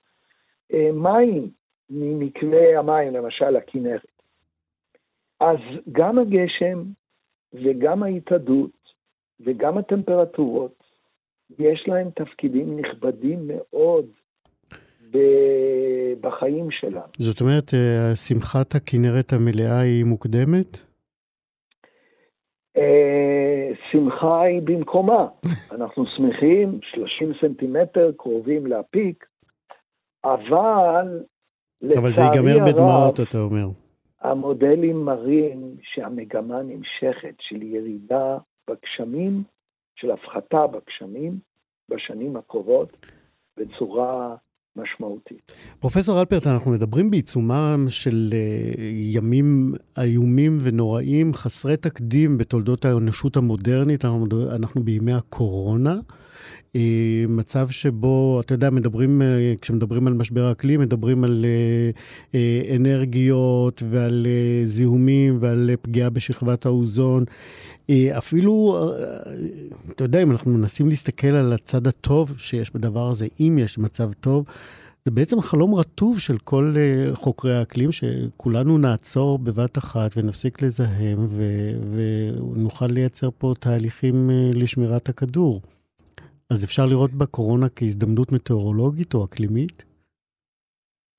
[0.73, 1.51] אה, מים
[1.91, 4.23] ממקווה המים, למשל הכנרת.
[5.41, 5.59] אז
[5.93, 6.83] גם הגשם
[7.53, 8.93] וגם ההתאדות
[9.41, 10.85] וגם הטמפרטורות,
[11.59, 14.07] יש להם תפקידים נכבדים מאוד
[16.21, 17.13] בחיים שלנו.
[17.19, 20.79] זאת אומרת, אה, שמחת הכנרת המלאה היא מוקדמת?
[22.77, 25.27] אה, שמחה היא במקומה.
[25.77, 29.27] אנחנו שמחים, 30 סנטימטר קרובים להפיק,
[30.25, 31.25] אבל
[31.99, 33.67] אבל זה ייגמר בדמעות, אתה אומר.
[34.21, 38.39] המודלים מראים שהמגמה נמשכת של ירידה
[38.71, 39.43] בגשמים,
[39.97, 41.39] של הפחתה בגשמים,
[41.89, 43.07] בשנים הקרובות,
[43.57, 44.37] בצורה
[44.77, 45.53] משמעותית.
[45.81, 54.05] פרופסור אלפרט, אנחנו מדברים בעיצומם של uh, ימים איומים ונוראים, חסרי תקדים בתולדות האנושות המודרנית,
[54.05, 55.97] אנחנו, בימי הקורונה.
[56.73, 56.79] Uh,
[57.29, 61.45] מצב שבו, אתה יודע, מדברים, uh, כשמדברים על משבר האקלים, מדברים על
[62.77, 64.27] אנרגיות ועל
[64.65, 67.25] זיהומים ועל פגיעה בשכבת האוזון.
[68.19, 68.79] אפילו,
[69.91, 74.13] אתה יודע, אם אנחנו מנסים להסתכל על הצד הטוב שיש בדבר הזה, אם יש מצב
[74.13, 74.47] טוב,
[75.05, 76.75] זה בעצם חלום רטוב של כל
[77.13, 85.61] חוקרי האקלים, שכולנו נעצור בבת אחת ונפסיק לזהם ו- ונוכל לייצר פה תהליכים לשמירת הכדור.
[86.51, 89.85] אז אפשר לראות בקורונה כהזדמנות מטאורולוגית או אקלימית?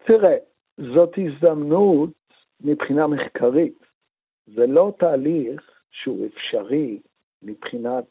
[0.08, 0.36] תראה,
[0.78, 2.14] זאת הזדמנות
[2.62, 3.80] מבחינה מחקרית.
[4.56, 5.62] זה לא תהליך
[6.04, 7.00] שהוא אפשרי
[7.42, 8.06] מבחינת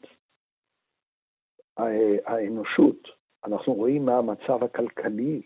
[2.25, 3.07] האנושות.
[3.45, 5.41] אנחנו רואים מה המצב הכלכלי,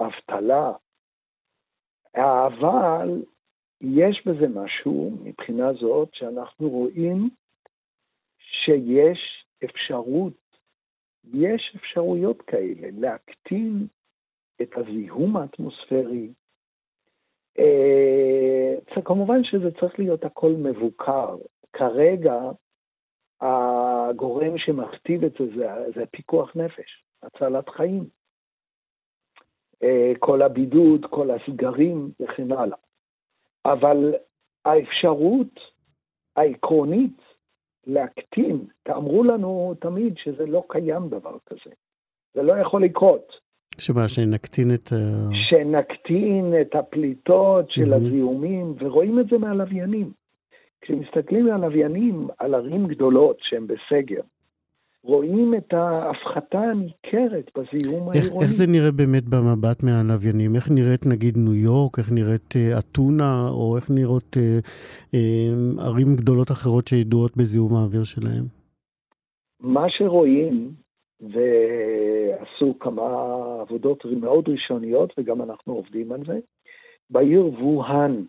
[0.00, 0.72] האבטלה,
[2.16, 3.22] אבל
[3.80, 7.30] יש בזה משהו מבחינה זאת שאנחנו רואים
[8.38, 10.58] שיש אפשרות,
[11.24, 13.86] יש אפשרויות כאלה להקטין
[14.62, 16.43] את הזיהום האטמוספרי, אה,
[19.04, 21.36] כמובן שזה צריך להיות הכל מבוקר.
[21.72, 22.40] כרגע
[23.40, 28.04] הגורם שמכתיב את זה זה, זה פיקוח נפש, הצלת חיים.
[29.82, 32.76] אה, כל הבידוד, כל הסגרים וכן הלאה.
[33.66, 34.14] אבל
[34.64, 35.60] האפשרות
[36.36, 37.20] העקרונית
[37.86, 41.74] להקטין, אמרו לנו תמיד שזה לא קיים דבר כזה.
[42.34, 43.43] זה לא יכול לקרות.
[43.80, 44.88] שמה, שנקטין את...
[45.48, 47.96] שנקטין את הפליטות של mm-hmm.
[47.96, 50.10] הזיהומים, ורואים את זה מהלוויינים.
[50.80, 54.20] כשמסתכלים מהלוויינים על ערים גדולות שהן בסגר,
[55.04, 58.42] רואים את ההפחתה הניכרת בזיהום העירוני.
[58.42, 60.54] איך זה נראה באמת במבט מהלוויינים?
[60.54, 64.58] איך נראית נגיד ניו יורק, איך נראית אה, אתונה, או איך נראות אה,
[65.14, 68.44] אה, ערים גדולות אחרות שידועות בזיהום האוויר שלהם?
[69.60, 70.83] מה שרואים
[71.32, 73.02] ועשו כמה
[73.60, 76.38] עבודות מאוד ראשוניות, וגם אנחנו עובדים על זה.
[77.10, 78.24] בעיר ווהאן,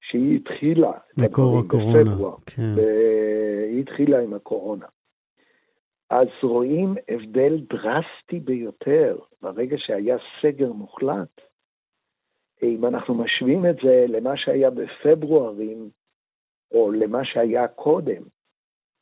[0.00, 2.82] שהיא התחילה, מקור הקורונה, בפברואר, כן.
[3.70, 4.86] היא התחילה עם הקורונה.
[6.10, 11.40] אז רואים הבדל דרסטי ביותר ברגע שהיה סגר מוחלט.
[12.62, 15.90] אם אנחנו משווים את זה למה שהיה בפברוארים,
[16.72, 18.22] או למה שהיה קודם,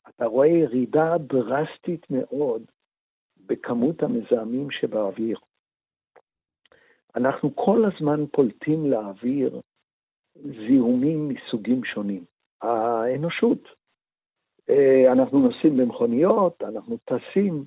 [0.09, 2.63] אתה רואה ירידה דרסטית מאוד
[3.45, 5.37] בכמות המזהמים שבאוויר.
[7.15, 9.61] אנחנו כל הזמן פולטים לאוויר
[10.35, 12.23] זיהומים מסוגים שונים.
[12.63, 13.59] האנושות.
[14.69, 17.65] אה, אנחנו נוסעים במכוניות, אנחנו טסים,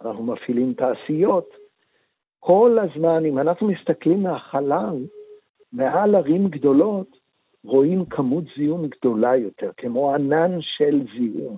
[0.00, 1.48] אנחנו מפעילים תעשיות.
[2.40, 4.96] כל הזמן, אם אנחנו מסתכלים מהחלל,
[5.72, 7.16] מעל ערים גדולות,
[7.64, 11.56] רואים כמות זיהום גדולה יותר, כמו ענן של זיהום.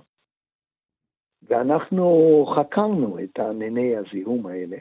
[1.49, 4.77] ואנחנו חקרנו את ענני הזיהום האלה,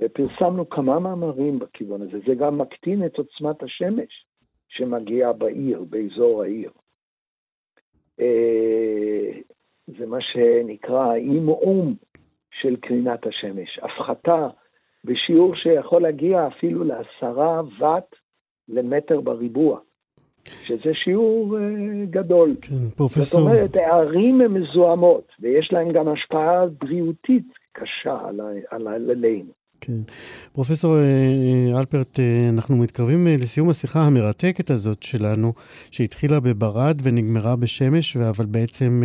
[0.00, 2.18] ופרסמנו כמה מאמרים בכיוון הזה.
[2.26, 4.26] זה גם מקטין את עוצמת השמש
[4.68, 6.70] שמגיעה בעיר, באזור העיר.
[8.20, 9.40] אה,
[9.86, 11.94] זה מה שנקרא אי-מאום
[12.50, 13.78] של קרינת השמש.
[13.78, 14.48] הפחתה
[15.04, 18.14] בשיעור שיכול להגיע אפילו לעשרה ואט
[18.68, 19.80] למטר בריבוע.
[20.66, 21.60] שזה שיעור uh,
[22.10, 22.54] גדול.
[22.60, 23.40] כן, פרופסור.
[23.40, 29.52] זאת אומרת, הערים הן מזוהמות, ויש להן גם השפעה בריאותית קשה על, על, עלינו.
[29.80, 29.92] כן.
[30.52, 35.52] פרופסור אה, אה, אלפרט, אה, אנחנו מתקרבים לסיום השיחה המרתקת הזאת שלנו,
[35.90, 39.02] שהתחילה בברד ונגמרה בשמש, אבל בעצם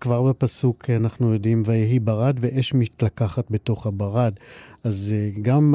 [0.00, 4.32] כבר בפסוק אנחנו יודעים, ויהי ברד ואש מתלקחת בתוך הברד.
[4.84, 5.74] אז גם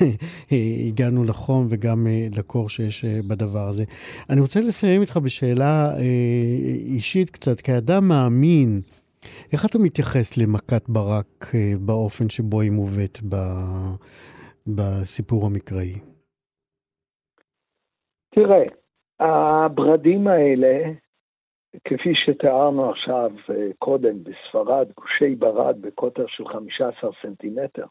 [0.88, 3.84] הגענו לחום וגם לקור שיש בדבר הזה.
[4.30, 5.94] אני רוצה לסיים איתך בשאלה
[6.86, 8.80] אישית קצת, כאדם מאמין,
[9.52, 13.34] איך אתה מתייחס למכת ברק אה, באופן שבו היא מובאת ב...
[14.66, 15.94] בסיפור המקראי?
[18.34, 18.64] תראה,
[19.20, 20.92] הברדים האלה,
[21.84, 27.86] כפי שתיארנו עכשיו אה, קודם, בספרד, גושי ברד בקוטר של 15 סנטימטר,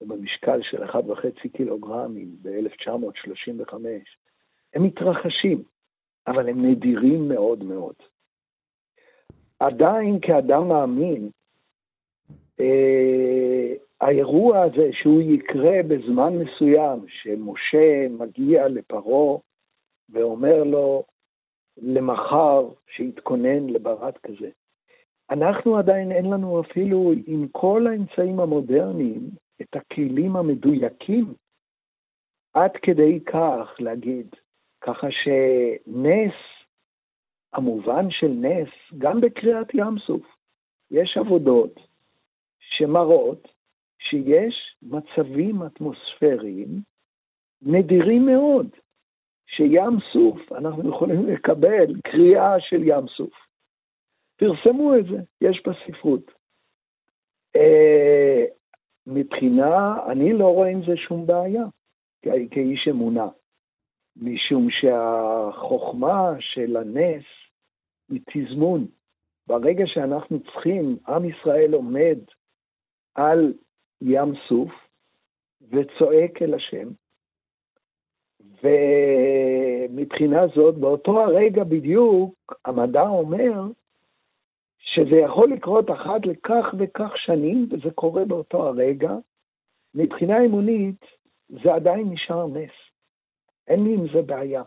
[0.00, 3.74] ובמשקל של 1.5 קילוגרמים ב-1935,
[4.74, 5.62] הם מתרחשים,
[6.26, 7.94] אבל הם נדירים מאוד מאוד.
[9.66, 11.30] עדיין כאדם מאמין,
[12.60, 19.38] אה, האירוע הזה שהוא יקרה בזמן מסוים, שמשה מגיע לפרעה
[20.10, 21.04] ואומר לו
[21.76, 24.50] למחר שיתכונן לברד כזה.
[25.30, 29.30] אנחנו עדיין אין לנו אפילו עם כל האמצעים המודרניים
[29.62, 31.34] את הכלים המדויקים
[32.54, 34.26] עד כדי כך להגיד,
[34.80, 36.34] ככה שנס
[37.52, 40.22] המובן של נס, גם בקריאת ים סוף,
[40.90, 41.80] יש עבודות
[42.60, 43.48] שמראות
[43.98, 46.80] שיש מצבים אטמוספריים
[47.62, 48.66] נדירים מאוד,
[49.46, 53.32] שים סוף, אנחנו יכולים לקבל קריאה של ים סוף.
[54.36, 56.30] פרסמו את זה, יש בספרות.
[57.56, 58.44] אה,
[59.06, 61.64] מבחינה, אני לא רואה עם זה שום בעיה,
[62.50, 63.28] כאיש אמונה,
[64.16, 67.24] משום שהחוכמה של הנס
[68.08, 68.86] מתזמון.
[69.46, 72.18] ברגע שאנחנו צריכים, עם ישראל עומד
[73.14, 73.52] על
[74.00, 74.70] ים סוף
[75.70, 76.88] וצועק אל השם,
[78.62, 83.62] ומבחינה זאת, באותו הרגע בדיוק, המדע אומר
[84.78, 89.12] שזה יכול לקרות אחת לכך וכך שנים, וזה קורה באותו הרגע.
[89.94, 91.04] מבחינה אמונית,
[91.48, 92.70] זה עדיין נשאר נס.
[93.68, 94.62] אין לי עם זה בעיה.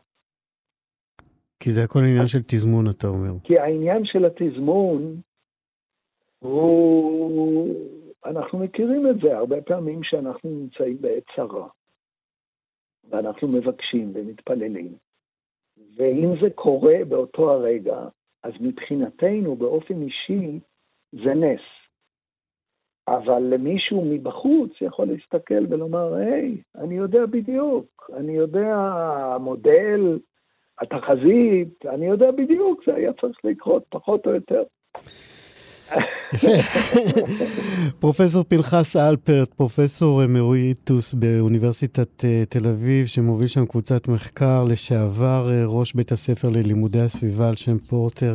[1.60, 3.40] כי זה הכל עניין של תזמון, אתה אומר.
[3.44, 5.22] כי העניין של התזמון
[6.40, 7.76] הוא...
[8.26, 11.68] אנחנו מכירים את זה הרבה פעמים שאנחנו נמצאים בעת צרה,
[13.10, 14.96] ואנחנו מבקשים ומתפללים,
[15.98, 18.08] ואם זה קורה באותו הרגע,
[18.44, 20.60] אז מבחינתנו, באופן אישי,
[21.12, 21.62] זה נס.
[23.08, 28.76] אבל למישהו מבחוץ יכול להסתכל ולומר, היי, אני יודע בדיוק, אני יודע,
[29.36, 30.20] המודל
[30.82, 34.64] התחזית, אני יודע בדיוק, זה היה צריך לקרות, פחות או יותר.
[38.00, 45.64] פרופסור פנחס אלפרט, פרופסור אמריטוס באוניברסיטת אה, תל אביב, שמוביל שם קבוצת מחקר, לשעבר אה,
[45.68, 48.34] ראש בית הספר ללימודי הסביבה על שם פורטר.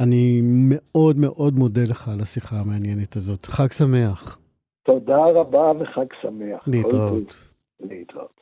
[0.00, 3.46] אני מאוד מאוד מודה לך על השיחה המעניינת הזאת.
[3.46, 4.38] חג שמח.
[4.84, 6.68] תודה רבה וחג שמח.
[6.68, 7.50] להתראות.
[7.80, 8.40] להתראות.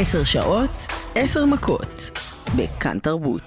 [0.00, 0.70] עשר שעות,
[1.14, 2.10] עשר מכות,
[2.56, 3.42] בכאן תרבות.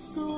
[0.00, 0.29] sou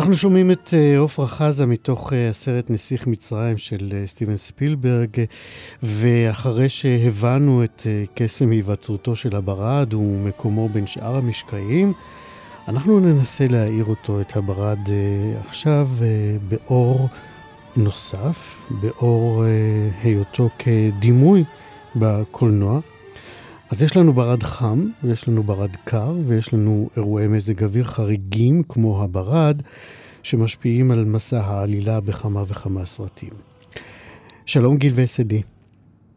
[0.00, 5.08] אנחנו שומעים את אה, עופרה חזה מתוך אה, הסרט נסיך מצרים של אה, סטיבן ספילברג,
[5.82, 11.92] ואחרי שהבנו את קסם היווצרותו של הברד ומקומו בין שאר המשקעים,
[12.68, 14.78] אנחנו ננסה להאיר אותו, את הברד,
[15.48, 15.88] עכשיו
[16.48, 17.08] באור
[17.76, 19.44] נוסף, באור
[20.02, 21.44] היותו כדימוי
[21.96, 22.80] בקולנוע.
[23.70, 28.62] אז יש לנו ברד חם, ויש לנו ברד קר, ויש לנו אירועי מזג אוויר חריגים
[28.68, 29.62] כמו הברד,
[30.22, 33.30] שמשפיעים על מסע העלילה בכמה וכמה סרטים.
[34.46, 35.42] שלום גיל וסדי.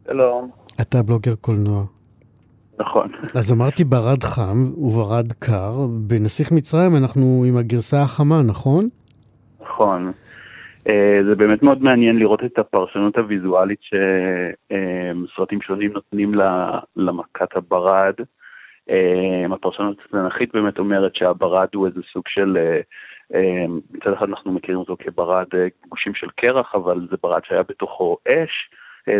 [0.08, 0.46] שלום.
[0.80, 1.84] אתה בלוגר קולנוע.
[2.78, 3.12] נכון.
[3.34, 8.88] אז אמרתי ברד חם וברד קר, בנסיך מצרים אנחנו עם הגרסה החמה, נכון?
[9.60, 10.12] נכון.
[10.88, 16.34] אה, זה באמת מאוד מעניין לראות את הפרשנות הוויזואלית שסרטים שונים נותנים
[16.96, 18.14] למכת הברד.
[18.90, 22.58] אה, הפרשנות התנ"כית באמת אומרת שהברד הוא איזה סוג של,
[23.34, 25.46] אה, מצד אחד אנחנו מכירים אותו כברד
[25.88, 28.70] גושים של קרח, אבל זה ברד שהיה בתוכו אש.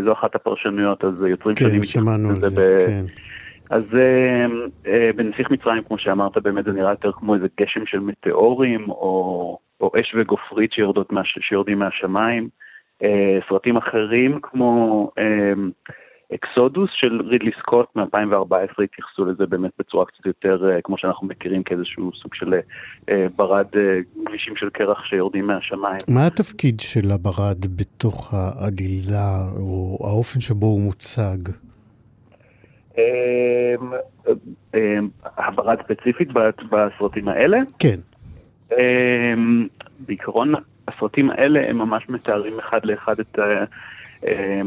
[0.04, 2.78] זו אחת הפרשנויות, אז יוצרים כן, שונים שמענו על זה.
[2.86, 3.23] כן.
[3.70, 4.46] אז אה,
[4.86, 9.58] אה, בנסיך מצרים, כמו שאמרת, באמת זה נראה יותר כמו איזה גשם של מטאורים, או,
[9.80, 12.48] או אש וגופרית שיורדות מה, שיורדים מהשמיים.
[13.02, 15.52] אה, סרטים אחרים, כמו אה,
[16.34, 21.62] אקסודוס של רידלי סקוט מ-2014, התייחסו לזה באמת בצורה קצת יותר, אה, כמו שאנחנו מכירים,
[21.62, 22.54] כאיזשהו סוג של
[23.08, 25.98] אה, ברד אה, גבישים של קרח שיורדים מהשמיים.
[26.08, 31.52] מה התפקיד של הברד בתוך העלילה, או האופן שבו הוא מוצג?
[32.98, 33.92] אמ,
[34.74, 36.28] אמ, הברד ספציפית
[36.70, 37.58] בסרטים האלה?
[37.78, 37.98] כן.
[38.72, 39.66] אמ,
[40.06, 40.54] בעיקרון
[40.88, 43.38] הסרטים האלה הם ממש מתארים אחד לאחד את,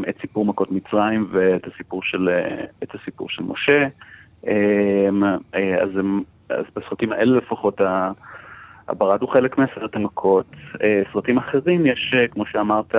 [0.09, 2.29] את סיפור מכות מצרים ואת הסיפור של,
[2.83, 3.87] את הסיפור של משה.
[5.81, 7.81] אז, הם, אז בסרטים האלה לפחות
[8.87, 10.45] הברד הוא חלק מהסרט המכות.
[10.83, 12.95] אה, סרטים אחרים יש, כמו שאמרת,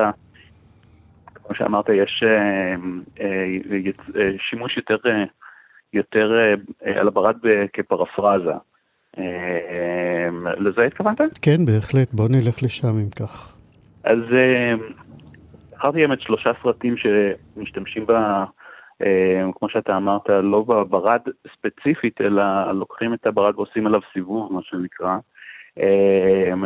[1.49, 2.75] כמו שאמרת, יש אה,
[3.21, 3.47] אה,
[4.17, 4.97] אה, שימוש יותר,
[5.93, 7.37] יותר על הברד
[7.73, 8.53] כפרפרזה.
[10.59, 11.21] לזה התכוונת?
[11.43, 12.13] כן, בהחלט.
[12.13, 13.57] בוא נלך לשם אם כך.
[14.05, 14.19] אז
[15.73, 18.13] בחרתי באמת שלושה סרטים שמשתמשים ב...
[19.59, 21.21] כמו שאתה אמרת, לא בברד
[21.57, 25.17] ספציפית, אלא לוקחים את הברד ועושים עליו סיבוב, מה שנקרא.
[25.79, 26.65] אמ,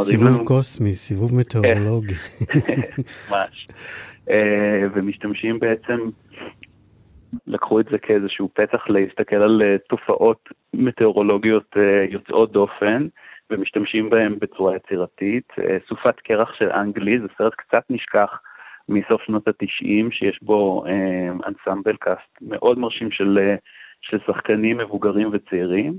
[0.00, 0.46] סיבוב.
[0.46, 2.14] קוסמי, סיבוב מטאורולוגי.
[3.30, 3.66] ממש.
[4.30, 5.98] אה, ומשתמשים בעצם,
[7.46, 13.06] לקחו את זה כאיזשהו פתח להסתכל על אה, תופעות מטאורולוגיות אה, יוצאות דופן,
[13.50, 15.52] ומשתמשים בהם בצורה יצירתית.
[15.88, 18.40] סופת קרח של אנגלי, זה סרט קצת נשכח
[18.88, 20.84] מסוף שנות התשעים, שיש בו
[21.46, 23.38] אנסמבל קאסט מאוד מרשים של,
[24.00, 25.94] של שחקנים מבוגרים וצעירים.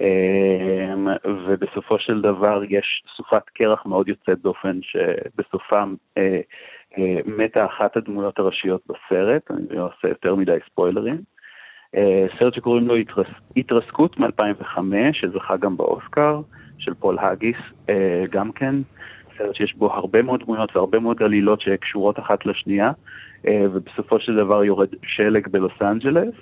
[0.00, 1.08] אמ,
[1.46, 5.82] ובסופו של דבר יש סופת קרח מאוד יוצאת דופן שבסופה
[6.18, 6.40] אה,
[6.98, 11.20] אה, מתה אחת הדמויות הראשיות בסרט, אני לא עושה יותר מדי ספוילרים.
[11.96, 12.94] אה, סרט שקוראים לו
[13.56, 14.78] התרסקות מ-2005,
[15.12, 16.40] שזכה גם באוסקר,
[16.78, 17.56] של פול האגיס,
[18.30, 18.74] גם כן.
[19.38, 22.90] סרט שיש בו הרבה מאוד דמויות והרבה מאוד עלילות שקשורות אחת לשנייה,
[23.44, 26.34] ובסופו של דבר יורד שלג בלוס אנג'לס.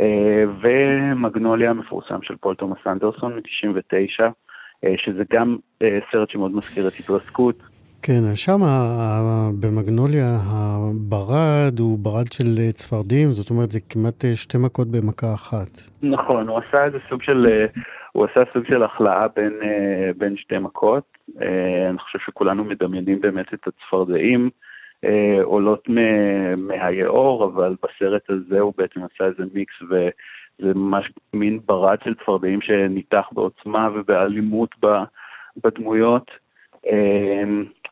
[0.00, 4.24] אה, ומגנוליה המפורסם של פול תומאס אנדרסון מ-99,
[4.84, 7.54] אה, שזה גם אה, סרט שמאוד מזכיר את התרסקות.
[8.02, 8.58] כן, שם
[9.60, 15.70] במגנוליה הברד הוא ברד של צפרדים, זאת אומרת זה כמעט שתי מכות במכה אחת.
[16.02, 17.46] נכון, הוא עשה איזה סוג של,
[18.12, 19.52] הוא עשה סוג של החלאה בין,
[20.18, 21.04] בין שתי מכות.
[21.90, 24.50] אני חושב שכולנו מדמיינים באמת את הצפרדעים.
[25.04, 25.88] אה, עולות
[26.56, 32.60] מהיאור, אבל בסרט הזה הוא בעצם עשה איזה מיקס וזה ממש מין ברד של צפרדעים
[32.60, 34.74] שניתח בעוצמה ובאלימות
[35.64, 36.30] בדמויות,
[36.86, 37.44] אה,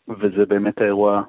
[0.09, 1.23] וזה באמת האירוע,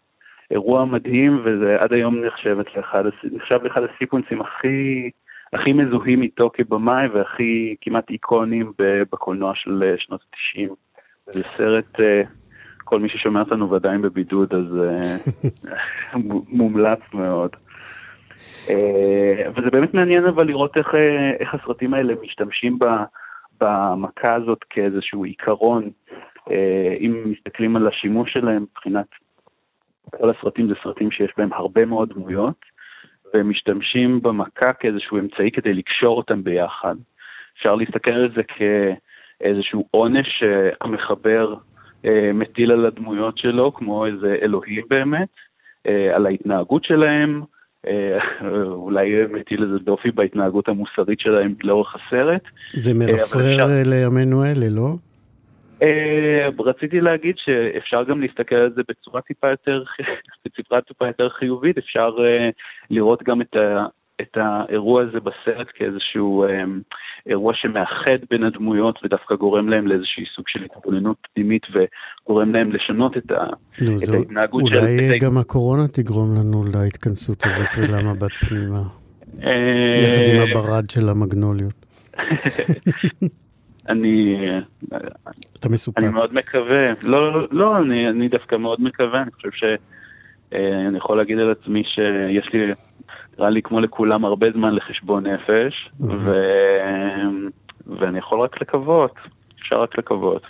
[0.51, 5.09] אירוע מדהים, וזה עד היום נחשבת לאחד, נחשב לאחד הסיקוונסים הכי,
[5.53, 10.69] הכי מזוהים איתו כבמאי והכי כמעט איקונים בקולנוע של שנות ה-90.
[11.25, 11.99] זה סרט...
[12.85, 15.15] כל מי ששומע אותנו ועדיין בבידוד, אז אה,
[16.59, 17.55] מומלץ מאוד.
[18.69, 22.79] אה, וזה באמת מעניין אבל לראות איך, אה, איך הסרטים האלה משתמשים
[23.61, 25.89] במכה הזאת כאיזשהו עיקרון,
[26.99, 29.05] אם מסתכלים על השימוש שלהם מבחינת
[30.11, 32.65] כל הסרטים זה סרטים שיש בהם הרבה מאוד דמויות,
[33.33, 36.95] והם משתמשים במכה כאיזשהו אמצעי כדי לקשור אותם ביחד.
[37.57, 40.43] אפשר להסתכל על זה כאיזשהו עונש
[40.81, 41.74] המחבר אה,
[42.33, 45.27] מטיל על הדמויות שלו, כמו איזה אלוהים באמת,
[45.87, 47.41] אה, על ההתנהגות שלהם,
[47.87, 48.17] אה,
[48.67, 52.41] אולי מטיל איזה דופי בהתנהגות המוסרית שלהם לאורך הסרט.
[52.73, 53.67] זה מרפרר אפשר...
[53.85, 54.87] לימינו אלה, לא?
[56.59, 59.83] רציתי להגיד שאפשר גם להסתכל על זה בצורה טיפה יותר,
[60.45, 62.09] בצורה טיפה יותר חיובית, אפשר
[62.89, 63.55] לראות גם את,
[64.21, 66.95] את האירוע הזה בסרט כאיזשהו um,
[67.29, 73.17] אירוע שמאחד בין הדמויות ודווקא גורם להם לאיזשהי סוג של התבוננות פנימית וגורם להם לשנות
[73.17, 73.43] את, ה,
[73.81, 74.77] נו, את זו, ההתנהגות אולי של...
[74.77, 78.81] אולי גם הקורונה תגרום לנו להתכנסות הזאת ולמבט פנימה.
[79.97, 81.85] יחד עם הברד של המגנוליות.
[83.89, 84.37] אני...
[85.59, 85.97] אתה מסופק.
[85.97, 86.93] אני מאוד מקווה.
[87.03, 91.83] לא, לא, לא אני, אני דווקא מאוד מקווה, אני חושב שאני יכול להגיד על עצמי
[91.83, 92.73] שיש לי,
[93.39, 96.31] נראה לי כמו לכולם, הרבה זמן לחשבון נפש, ו...
[97.99, 99.15] ואני יכול רק לקוות,
[99.59, 100.41] אפשר רק לקוות.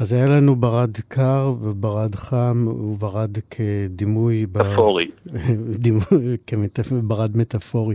[0.00, 4.46] אז היה לנו ברד קר וברד חם וברד כדימוי...
[4.50, 5.08] מטאפורי.
[5.84, 7.94] דימוי, כברד מטאפורי,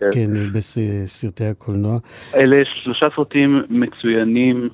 [0.00, 1.98] כן, כן בסרטי הקולנוע.
[2.34, 4.68] אלה שלושה סרטים מצוינים,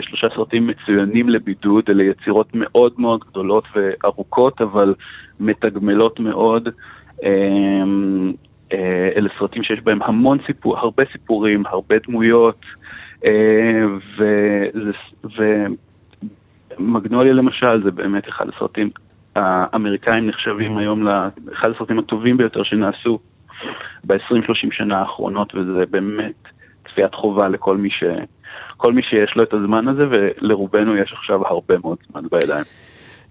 [0.00, 4.94] שלושה סרטים מצוינים לבידוד, אלה יצירות מאוד מאוד גדולות וארוכות, אבל
[5.40, 6.68] מתגמלות מאוד.
[9.16, 12.60] אלה סרטים שיש בהם המון סיפור, הרבה סיפורים, הרבה דמויות,
[14.16, 15.66] וזה...
[16.78, 18.90] מגנוליה למשל זה באמת אחד הסרטים
[19.36, 23.18] האמריקאים נחשבים היום לאחד הסרטים הטובים ביותר שנעשו
[24.04, 26.34] ב-20-30 שנה האחרונות, וזה באמת
[26.88, 28.04] צפיית חובה לכל מי, ש...
[28.76, 32.64] כל מי שיש לו את הזמן הזה, ולרובנו יש עכשיו הרבה מאוד זמן בידיים.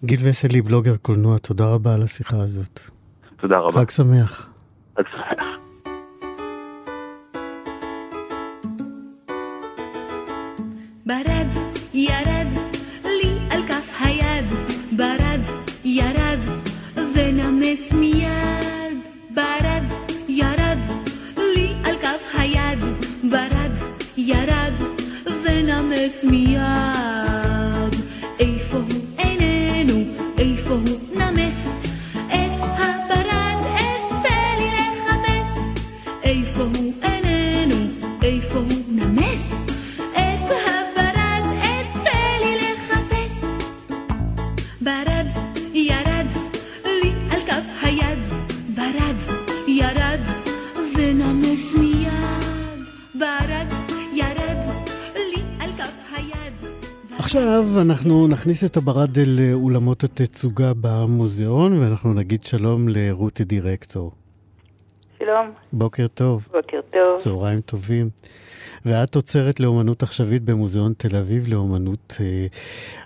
[0.03, 2.98] גיל וסלי, בלוגר קולנוע, תודה רבה על השיחה הזאת.
[3.41, 3.79] תודה רבה.
[3.79, 4.49] חג שמח.
[4.97, 5.38] חג שמח.
[57.99, 64.11] אנחנו נכניס את הברד אל אולמות התצוגה במוזיאון, ואנחנו נגיד שלום לרותי דירקטור.
[65.17, 65.51] שלום.
[65.73, 66.47] בוקר טוב.
[66.51, 67.15] בוקר טוב.
[67.15, 68.09] צהריים טובים.
[68.85, 72.17] ואת עוצרת לאומנות עכשווית במוזיאון תל אביב לאומנות.
[72.21, 72.45] אה,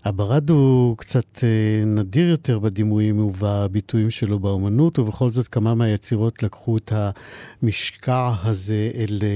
[0.06, 6.78] הברד הוא קצת אה, נדיר יותר בדימויים ובביטויים שלו באומנות, ובכל זאת כמה מהיצירות לקחו
[6.78, 9.28] את המשקע הזה אל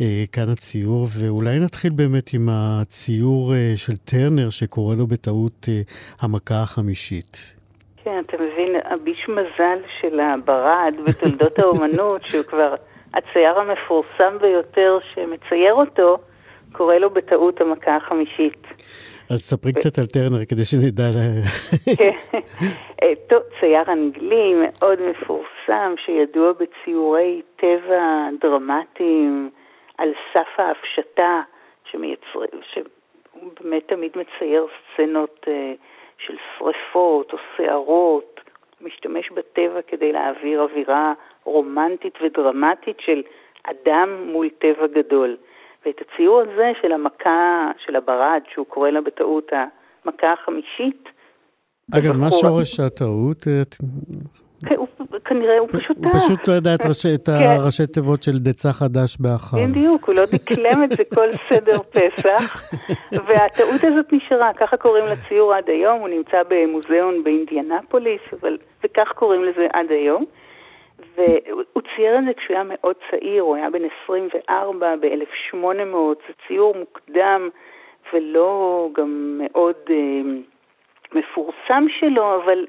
[0.00, 5.68] אה, כאן הציור, ואולי נתחיל באמת עם הציור של טרנר, שקורא לו בטעות
[6.20, 7.54] המכה החמישית.
[8.04, 12.74] כן, אתה מבין, הביש מזל של הברד בתולדות האומנות, שהוא כבר
[13.14, 16.18] הצייר המפורסם ביותר שמצייר אותו,
[16.72, 18.66] קורא לו בטעות המכה החמישית.
[19.30, 21.02] אז ספרי קצת על טרנר כדי שנדע.
[21.96, 22.38] כן,
[23.28, 29.50] טוב, צייר אנגלי מאוד מפורסם, שידוע בציורי טבע דרמטיים
[29.98, 31.42] על סף ההפשטה,
[31.90, 32.38] שמייצר...
[32.72, 35.46] שהוא באמת תמיד מצייר סצנות
[36.18, 38.40] של שריפות או שערות,
[38.80, 41.12] משתמש בטבע כדי להעביר אווירה
[41.44, 43.22] רומנטית ודרמטית של
[43.62, 45.36] אדם מול טבע גדול.
[45.86, 51.08] ואת הציור הזה של המכה, של הברד, שהוא קורא לה בטעות המכה החמישית.
[51.98, 53.46] אגב, מה שורש הטעות?
[54.66, 54.74] כן,
[55.24, 56.10] כנראה הוא פשוט טעה.
[56.12, 56.80] הוא פשוט לא ידע את,
[57.26, 57.32] כן.
[57.32, 59.68] הראשי תיבות של דצה חדש באחיו.
[59.68, 62.70] בדיוק, הוא לא דקלם את זה כל סדר פסח,
[63.12, 69.44] והטעות הזאת נשארה, ככה קוראים לציור עד היום, הוא נמצא במוזיאון באינדיאנפוליס, אבל, וכך קוראים
[69.44, 70.24] לזה עד היום.
[71.16, 75.56] והוא צייר את זה כשהוא היה מאוד צעיר, הוא היה בן 24 ב-1800,
[76.28, 77.48] זה ציור מוקדם
[78.12, 80.20] ולא גם מאוד אה,
[81.12, 82.66] מפורסם שלו, אבל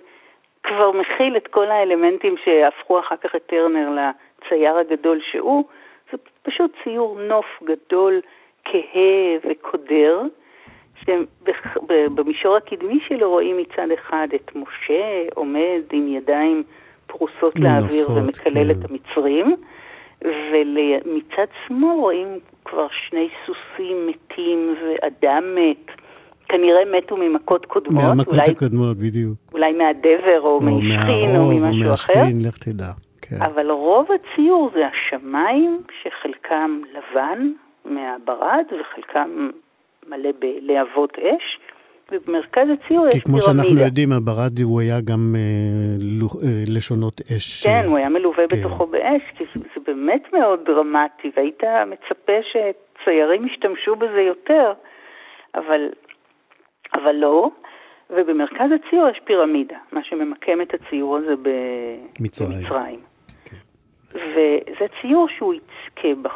[0.63, 5.63] כבר מכיל את כל האלמנטים שהפכו אחר כך את טרנר לצייר הגדול שהוא.
[6.11, 8.21] זה פשוט ציור נוף גדול,
[8.65, 10.21] כהה וקודר,
[11.05, 16.63] שבמישור הקדמי שלו רואים מצד אחד את משה עומד עם ידיים
[17.11, 18.79] פרוסות לאוויר ומקלל כן.
[18.79, 19.55] את המצרים,
[20.21, 22.27] ומצד שמאל רואים
[22.65, 25.91] כבר שני סוסים מתים ואדם מת.
[26.49, 28.03] כנראה מתו ממכות קודמות.
[28.03, 29.37] מהמכות אולי, הקודמות, בדיוק.
[29.53, 32.13] אולי מהדבר או, או מהשכין או ממשהו או אחר.
[32.13, 32.91] מהשכין, לך תדע.
[33.21, 33.35] כן.
[33.45, 37.51] אבל רוב הציור זה השמיים, שחלקם לבן
[37.85, 39.49] מהברד וחלקם
[40.07, 41.59] מלא בלהבות אש,
[42.11, 43.63] ובמרכז הציור יש כי כמו פירמידה.
[43.63, 45.41] שאנחנו יודעים, הברד הוא היה גם אה,
[45.99, 47.63] לו- אה, לשונות אש.
[47.63, 48.57] כן, הוא היה מלווה כן.
[48.57, 54.73] בתוכו באש, כי זה, זה באמת מאוד דרמטי, והיית מצפה שציירים ישתמשו בזה יותר,
[55.55, 55.81] אבל,
[56.95, 57.49] אבל לא.
[58.09, 61.49] ובמרכז הציור יש פירמידה, מה שממקם את הציור הזה ב...
[62.19, 62.51] מצרים.
[62.61, 62.99] במצרים.
[64.13, 65.53] וזה ציור שהוא,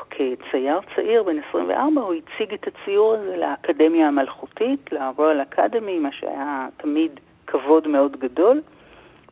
[0.09, 6.67] כצייר צעיר בן 24, הוא הציג את הציור הזה לאקדמיה המלכותית, ל-Royal Academy, מה שהיה
[6.77, 8.61] תמיד כבוד מאוד גדול,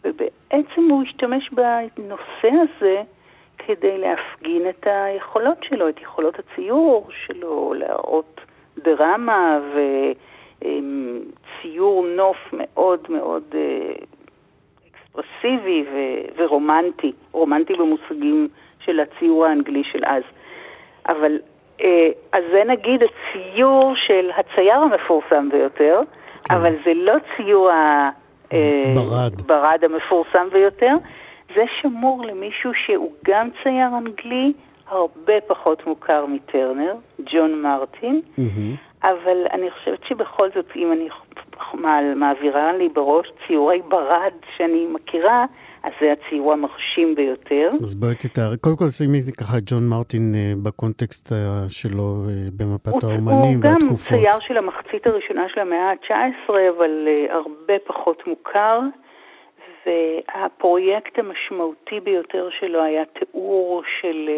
[0.04, 3.02] ובעצם הוא השתמש בנושא הזה
[3.58, 8.42] כדי להפגין את היכולות שלו, את יכולות הציור שלו, להראות
[8.78, 9.60] דרמה
[10.60, 13.94] וציור נוף מאוד מאוד אה,
[14.88, 15.86] אקספרסיבי
[16.36, 18.48] ורומנטי, רומנטי במושגים
[18.86, 20.24] של הציור האנגלי של אז.
[21.08, 21.38] אבל,
[21.82, 26.02] אה, אז זה נגיד הציור של הצייר המפורסם ביותר,
[26.44, 26.56] כן.
[26.56, 27.70] אבל זה לא ציור.
[27.72, 28.10] אה,
[28.96, 29.42] ברד.
[29.42, 30.96] ברד המפורסם ביותר,
[31.56, 34.54] זה שמור למישהו שהוא גם צייר אנגלי,
[34.88, 36.94] הרבה פחות מוכר מטרנר,
[37.26, 38.76] ג'ון מרטין, מהמם.
[39.04, 41.10] אבל אני חושבת שבכל זאת, אם אני
[41.74, 45.46] מע- מעבירה לי בראש ציורי ברד שאני מכירה,
[45.84, 47.70] אז זה הציור המרשים ביותר.
[47.84, 51.38] אז בואי תתאר, קודם כל שימי ככה את ג'ון מרטין אה, בקונטקסט אה,
[51.70, 54.20] שלו אה, במפת האומנים הוא גם והתקופות.
[54.20, 58.80] צייר של המחצית הראשונה של המאה ה-19, אבל הרבה פחות מוכר,
[59.86, 64.30] והפרויקט המשמעותי ביותר שלו היה תיאור של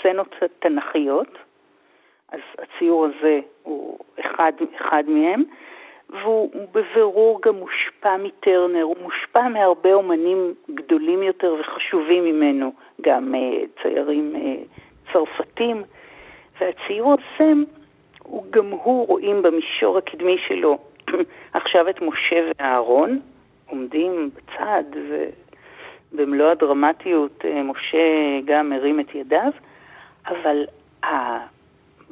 [0.00, 1.38] סצנות תנכיות,
[2.34, 5.42] אז הציור הזה הוא אחד, אחד מהם,
[6.10, 13.34] והוא הוא בבירור גם מושפע מטרנר, הוא מושפע מהרבה אומנים גדולים יותר וחשובים ממנו, גם
[13.34, 15.82] uh, ציירים uh, צרפתים,
[16.60, 17.52] והציור הזה
[18.22, 20.78] הוא גם הוא, רואים במישור הקדמי שלו
[21.52, 23.20] עכשיו את משה ואהרון
[23.66, 24.84] עומדים בצד,
[26.12, 27.98] ובמלוא הדרמטיות אה, משה
[28.44, 29.52] גם מרים את ידיו,
[30.26, 30.64] אבל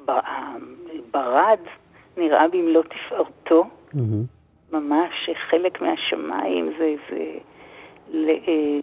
[0.08, 1.58] הברד
[2.16, 4.24] נראה במלוא תפארתו, מהמם.
[4.72, 5.12] ממש
[5.50, 7.24] חלק מהשמיים, זה, זה
[8.10, 8.78] ל- אה,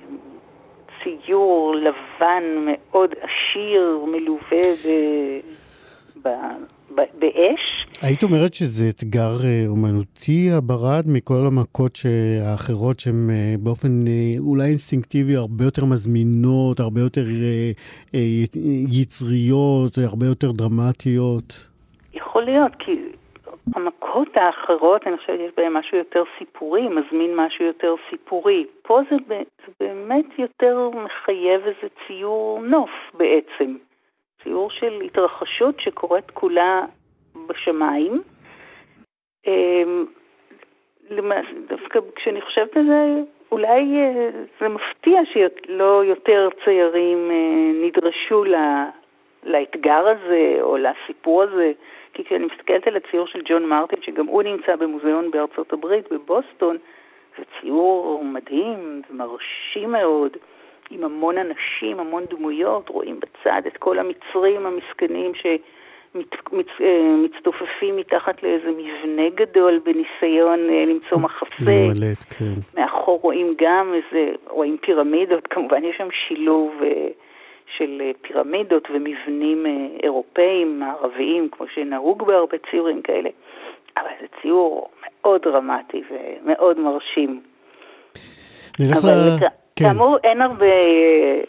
[1.03, 4.87] ציור לבן מאוד עשיר, מלווה ב,
[6.95, 7.85] באש.
[8.01, 11.95] היית אומרת שזה אתגר אה, אומנותי, הברד, מכל המכות
[12.43, 17.25] האחרות שהן אה, באופן אה, אולי אינסטינקטיבי הרבה יותר מזמינות, הרבה יותר
[18.99, 21.49] יצריות, הרבה יותר דרמטיות.
[22.13, 22.91] יכול להיות, כי
[23.75, 28.65] המכות האחרות, אני חושבת שיש בהן משהו יותר סיפורי, מזמין משהו יותר סיפורי.
[28.81, 33.75] פה זה, זה באמת יותר מחייב איזה ציור נוף בעצם.
[34.43, 36.81] ציור של התרחשות שקורית כולה
[37.47, 38.21] בשמיים.
[39.47, 40.05] אמ,
[41.67, 43.21] דווקא כשאני חושבת על זה,
[43.51, 44.29] אולי אה,
[44.59, 48.89] זה מפתיע שלא יותר ציירים אה, נדרשו ל-
[49.43, 51.71] לאתגר הזה או לסיפור הזה,
[52.13, 56.77] כי כשאני מסתכלת על הציור של ג'ון מרטין, שגם הוא נמצא במוזיאון בארצות הברית, בבוסטון,
[57.37, 60.37] זה ציור מדהים ומרשים מאוד,
[60.91, 65.31] עם המון אנשים, המון דמויות, רואים בצד את כל המצרים המסכנים
[66.13, 71.65] שמצטופפים מתחת לאיזה מבנה גדול בניסיון אה, למצוא מחסה.
[71.65, 72.81] להימלט, כן.
[72.81, 77.07] מאחור רואים גם איזה, רואים פירמידות, כמובן יש שם שילוב אה,
[77.77, 79.71] של אה, פירמידות ומבנים אה,
[80.03, 83.29] אירופאיים, מערביים, כמו שנהוג בהרבה ציורים כאלה,
[83.97, 87.41] אבל זה ציור מאוד דרמטי ומאוד מרשים.
[88.79, 89.45] נלך אבל ל...
[89.79, 91.41] כן, כאמור, אין הרבה, אה,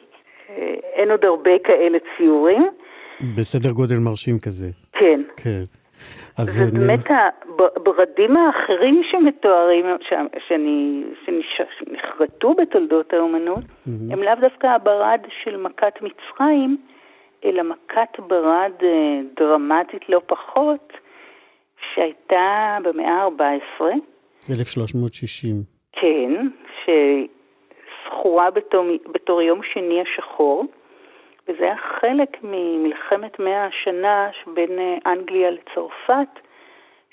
[0.93, 2.69] אין עוד הרבה כאלה ציורים.
[3.37, 4.67] בסדר גודל מרשים כזה.
[4.93, 5.21] כן.
[5.37, 5.63] כן.
[6.39, 7.07] אז זה אה, באמת
[7.77, 11.03] הברדים האחרים שמתוארים, ש- שאני,
[11.57, 13.65] שנחרטו בתולדות האומנות,
[14.13, 16.77] הם לאו דווקא הברד של מכת מצרים,
[17.45, 18.89] אלא מכת ברד אה,
[19.37, 20.93] דרמטית לא פחות,
[21.95, 23.83] שהייתה במאה ה-14,
[24.51, 25.55] 1360.
[25.93, 26.47] כן,
[28.11, 30.65] שזכורה בתור, בתור יום שני השחור,
[31.49, 36.41] וזה היה חלק ממלחמת מאה השנה בין אה, אנגליה לצרפת,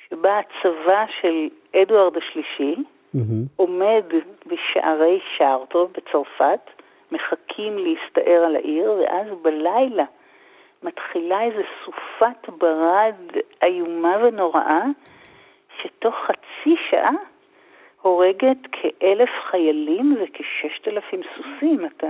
[0.10, 2.76] שבה הצבא של אדוארד השלישי
[3.14, 3.46] מהמם.
[3.56, 4.04] עומד
[4.46, 6.60] בשערי שארטו בצרפת,
[7.12, 10.06] מחכים להסתער על העיר, ואז בלילה
[10.84, 13.16] מתחילה איזו סופת ברד
[13.64, 14.86] איומה ונוראה,
[15.82, 17.12] שתוך חצי שעה
[18.08, 21.86] הורגת כאלף חיילים וכששת אלפים סוסים.
[21.86, 22.08] אתה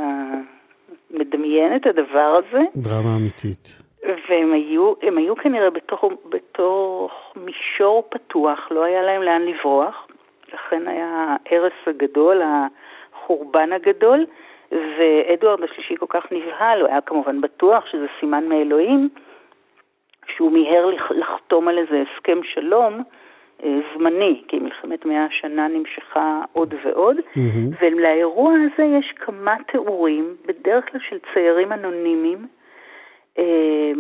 [1.11, 2.63] מדמיין את הדבר הזה?
[2.75, 3.81] דרמה אמיתית.
[4.29, 10.07] והם היו, הם היו כנראה בתוך, בתוך מישור פתוח, לא היה להם לאן לברוח,
[10.53, 14.25] לכן היה ההרס הגדול, החורבן הגדול,
[14.71, 19.09] ואדוארד השלישי כל כך נבהל, הוא היה כמובן בטוח שזה סימן מאלוהים,
[20.35, 23.03] שהוא מיהר לחתום על איזה הסכם שלום
[23.63, 27.75] זמני, כי מלחמת מאה השנה נמשכה עוד ועוד, mm-hmm.
[27.81, 32.47] ולאירוע הזה יש כמה תיאורים, בדרך כלל של ציירים אנונימיים,
[33.37, 33.91] אה,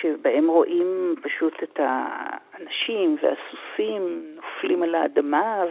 [0.00, 5.64] שבהם רואים פשוט את האנשים והסוסים נופלים על האדמה,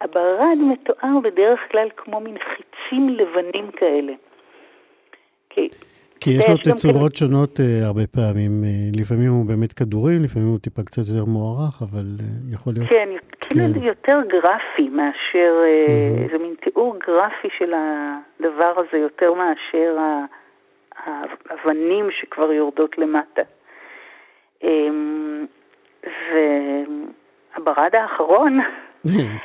[0.00, 4.12] והברד מתואר בדרך כלל כמו מין חיצים לבנים כאלה.
[5.50, 5.68] כי
[6.20, 7.16] כי יש לו תצורות כן...
[7.16, 8.52] שונות uh, הרבה פעמים.
[8.64, 12.88] Uh, לפעמים הוא באמת כדורים, לפעמים הוא טיפה קצת יותר מוערך, אבל uh, יכול להיות...
[12.88, 13.08] כן,
[13.40, 13.72] כן.
[13.74, 13.82] כן.
[13.82, 15.52] יותר גרפי מאשר.
[16.32, 19.96] זה מין תיאור גרפי של הדבר הזה, יותר מאשר
[20.96, 23.42] האבנים שכבר יורדות למטה.
[24.62, 24.66] Um,
[27.56, 28.58] והברד האחרון...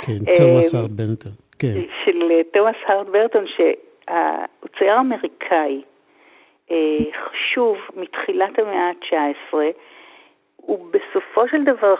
[0.01, 1.31] כן, תומאס הארד ברטון.
[1.59, 1.67] כן.
[2.05, 2.19] של
[2.53, 5.81] תומאס הארד ברטון, שהוא צייר אמריקאי.
[6.71, 9.53] אה, חשוב מתחילת המאה ה-19,
[10.55, 11.95] הוא בסופו של דבר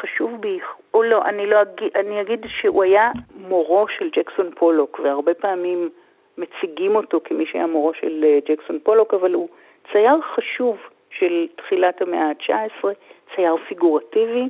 [0.00, 0.58] חשוב בי,
[0.94, 5.90] או לא, אני לא אגיד, אני אגיד שהוא היה מורו של ג'קסון פולוק, והרבה פעמים
[6.38, 9.48] מציגים אותו כמי שהיה מורו של אה, ג'קסון פולוק, אבל הוא
[9.92, 10.76] צייר חשוב
[11.10, 12.88] של תחילת המאה ה-19,
[13.34, 14.48] צייר פיגורטיבי,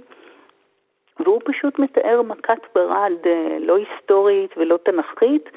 [1.20, 3.12] והוא פשוט מתאר מכת ברד
[3.60, 5.50] לא היסטורית ולא תנכית,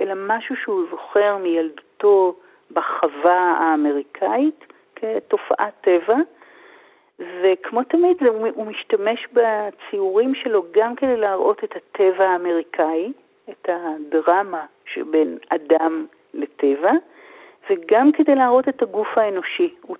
[0.00, 2.36] אלא משהו שהוא זוכר מילדותו,
[2.72, 4.64] בחווה האמריקאית
[4.96, 6.16] כתופעת טבע,
[7.18, 13.12] וכמו תמיד זה, הוא משתמש בציורים שלו גם כדי להראות את הטבע האמריקאי,
[13.50, 16.92] את הדרמה שבין אדם לטבע,
[17.70, 19.74] וגם כדי להראות את הגוף האנושי.
[19.82, 19.96] הוא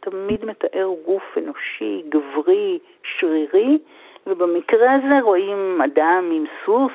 [0.00, 3.78] תמיד מתאר גוף אנושי, גברי, שרירי,
[4.26, 6.92] ובמקרה הזה רואים אדם עם סוס,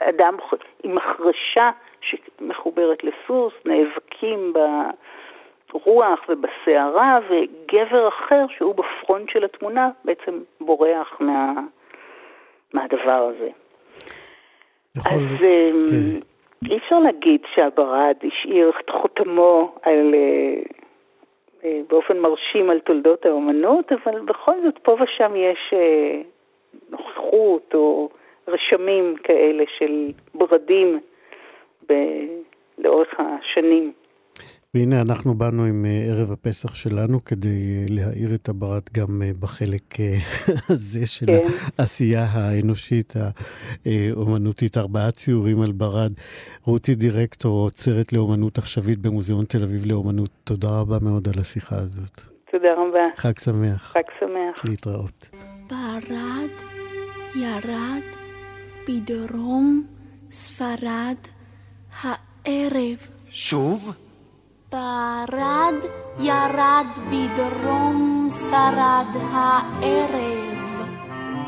[0.00, 0.34] אדם
[0.82, 4.52] עם מחרשה שמחוברת לסוס, נאבקים
[5.72, 11.52] ברוח ובסערה, וגבר אחר שהוא בפרונט של התמונה בעצם בורח מה,
[12.74, 13.50] מהדבר הזה.
[14.96, 15.12] יכול...
[15.12, 16.70] אז אמ, כן.
[16.70, 20.62] אי אפשר להגיד שהברד השאיר את חותמו על, אה,
[21.64, 26.20] אה, באופן מרשים על תולדות האומנות, אבל בכל זאת פה ושם יש אה,
[26.90, 28.08] נוכחות או
[28.48, 31.00] רשמים כאלה של ברדים
[31.90, 32.28] ב-
[32.78, 33.92] לאורך השנים.
[34.74, 39.30] והנה אנחנו באנו עם אה, ערב הפסח שלנו כדי אה, להאיר את הברד גם אה,
[39.40, 39.82] בחלק
[40.70, 41.38] הזה של כן.
[41.78, 44.76] העשייה האנושית האומנותית.
[44.78, 46.12] ארבעה ציורים על ברד.
[46.64, 52.22] רותי דירקטור, עוצרת לאומנות עכשווית במוזיאון תל אביב לאומנות, תודה רבה מאוד על השיחה הזאת.
[52.52, 53.06] תודה רבה.
[53.16, 53.92] חג שמח.
[53.92, 54.64] חג שמח.
[54.64, 55.28] להתראות.
[55.70, 56.50] ברד
[57.36, 58.02] ירד
[58.88, 59.84] בדרום
[60.32, 61.16] ספרד
[62.02, 62.96] הערב.
[63.30, 63.92] שוב?
[64.72, 65.74] ברד
[66.18, 70.86] ירד בדרום ספרד הערב.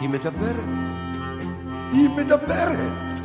[0.01, 0.65] היא מדברת.
[1.93, 3.19] היא מדברת.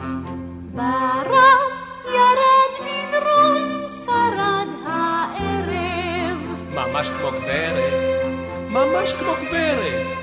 [0.73, 1.71] ברד
[2.05, 6.37] ירד בדרום ספרד הערב.
[6.73, 8.25] ממש כמו גברת.
[8.69, 10.17] ממש כמו גברת.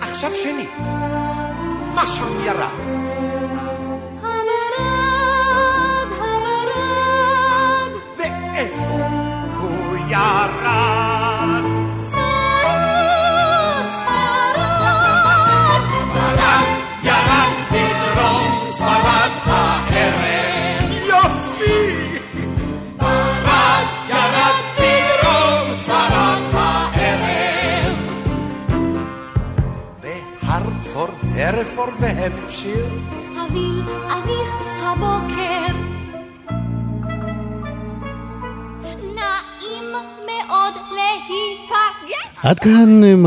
[0.00, 0.78] עכשיו שנית.
[1.94, 2.56] מה שם ירד?
[2.56, 3.05] ירד.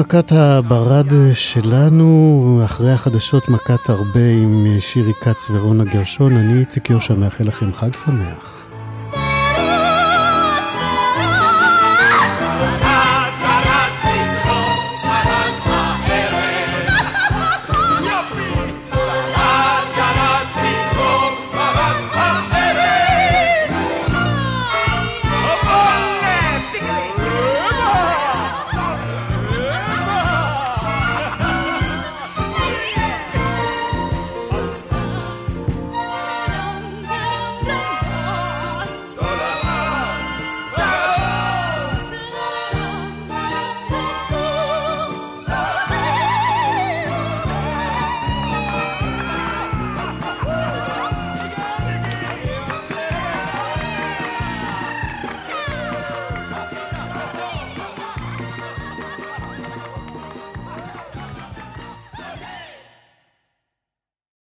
[0.10, 6.38] מכת הברד שלנו, אחרי החדשות מכת הרבה עם שירי כץ ורונה גרשון.
[6.38, 8.59] אני איציק יושע מאחל לכם חג שמח.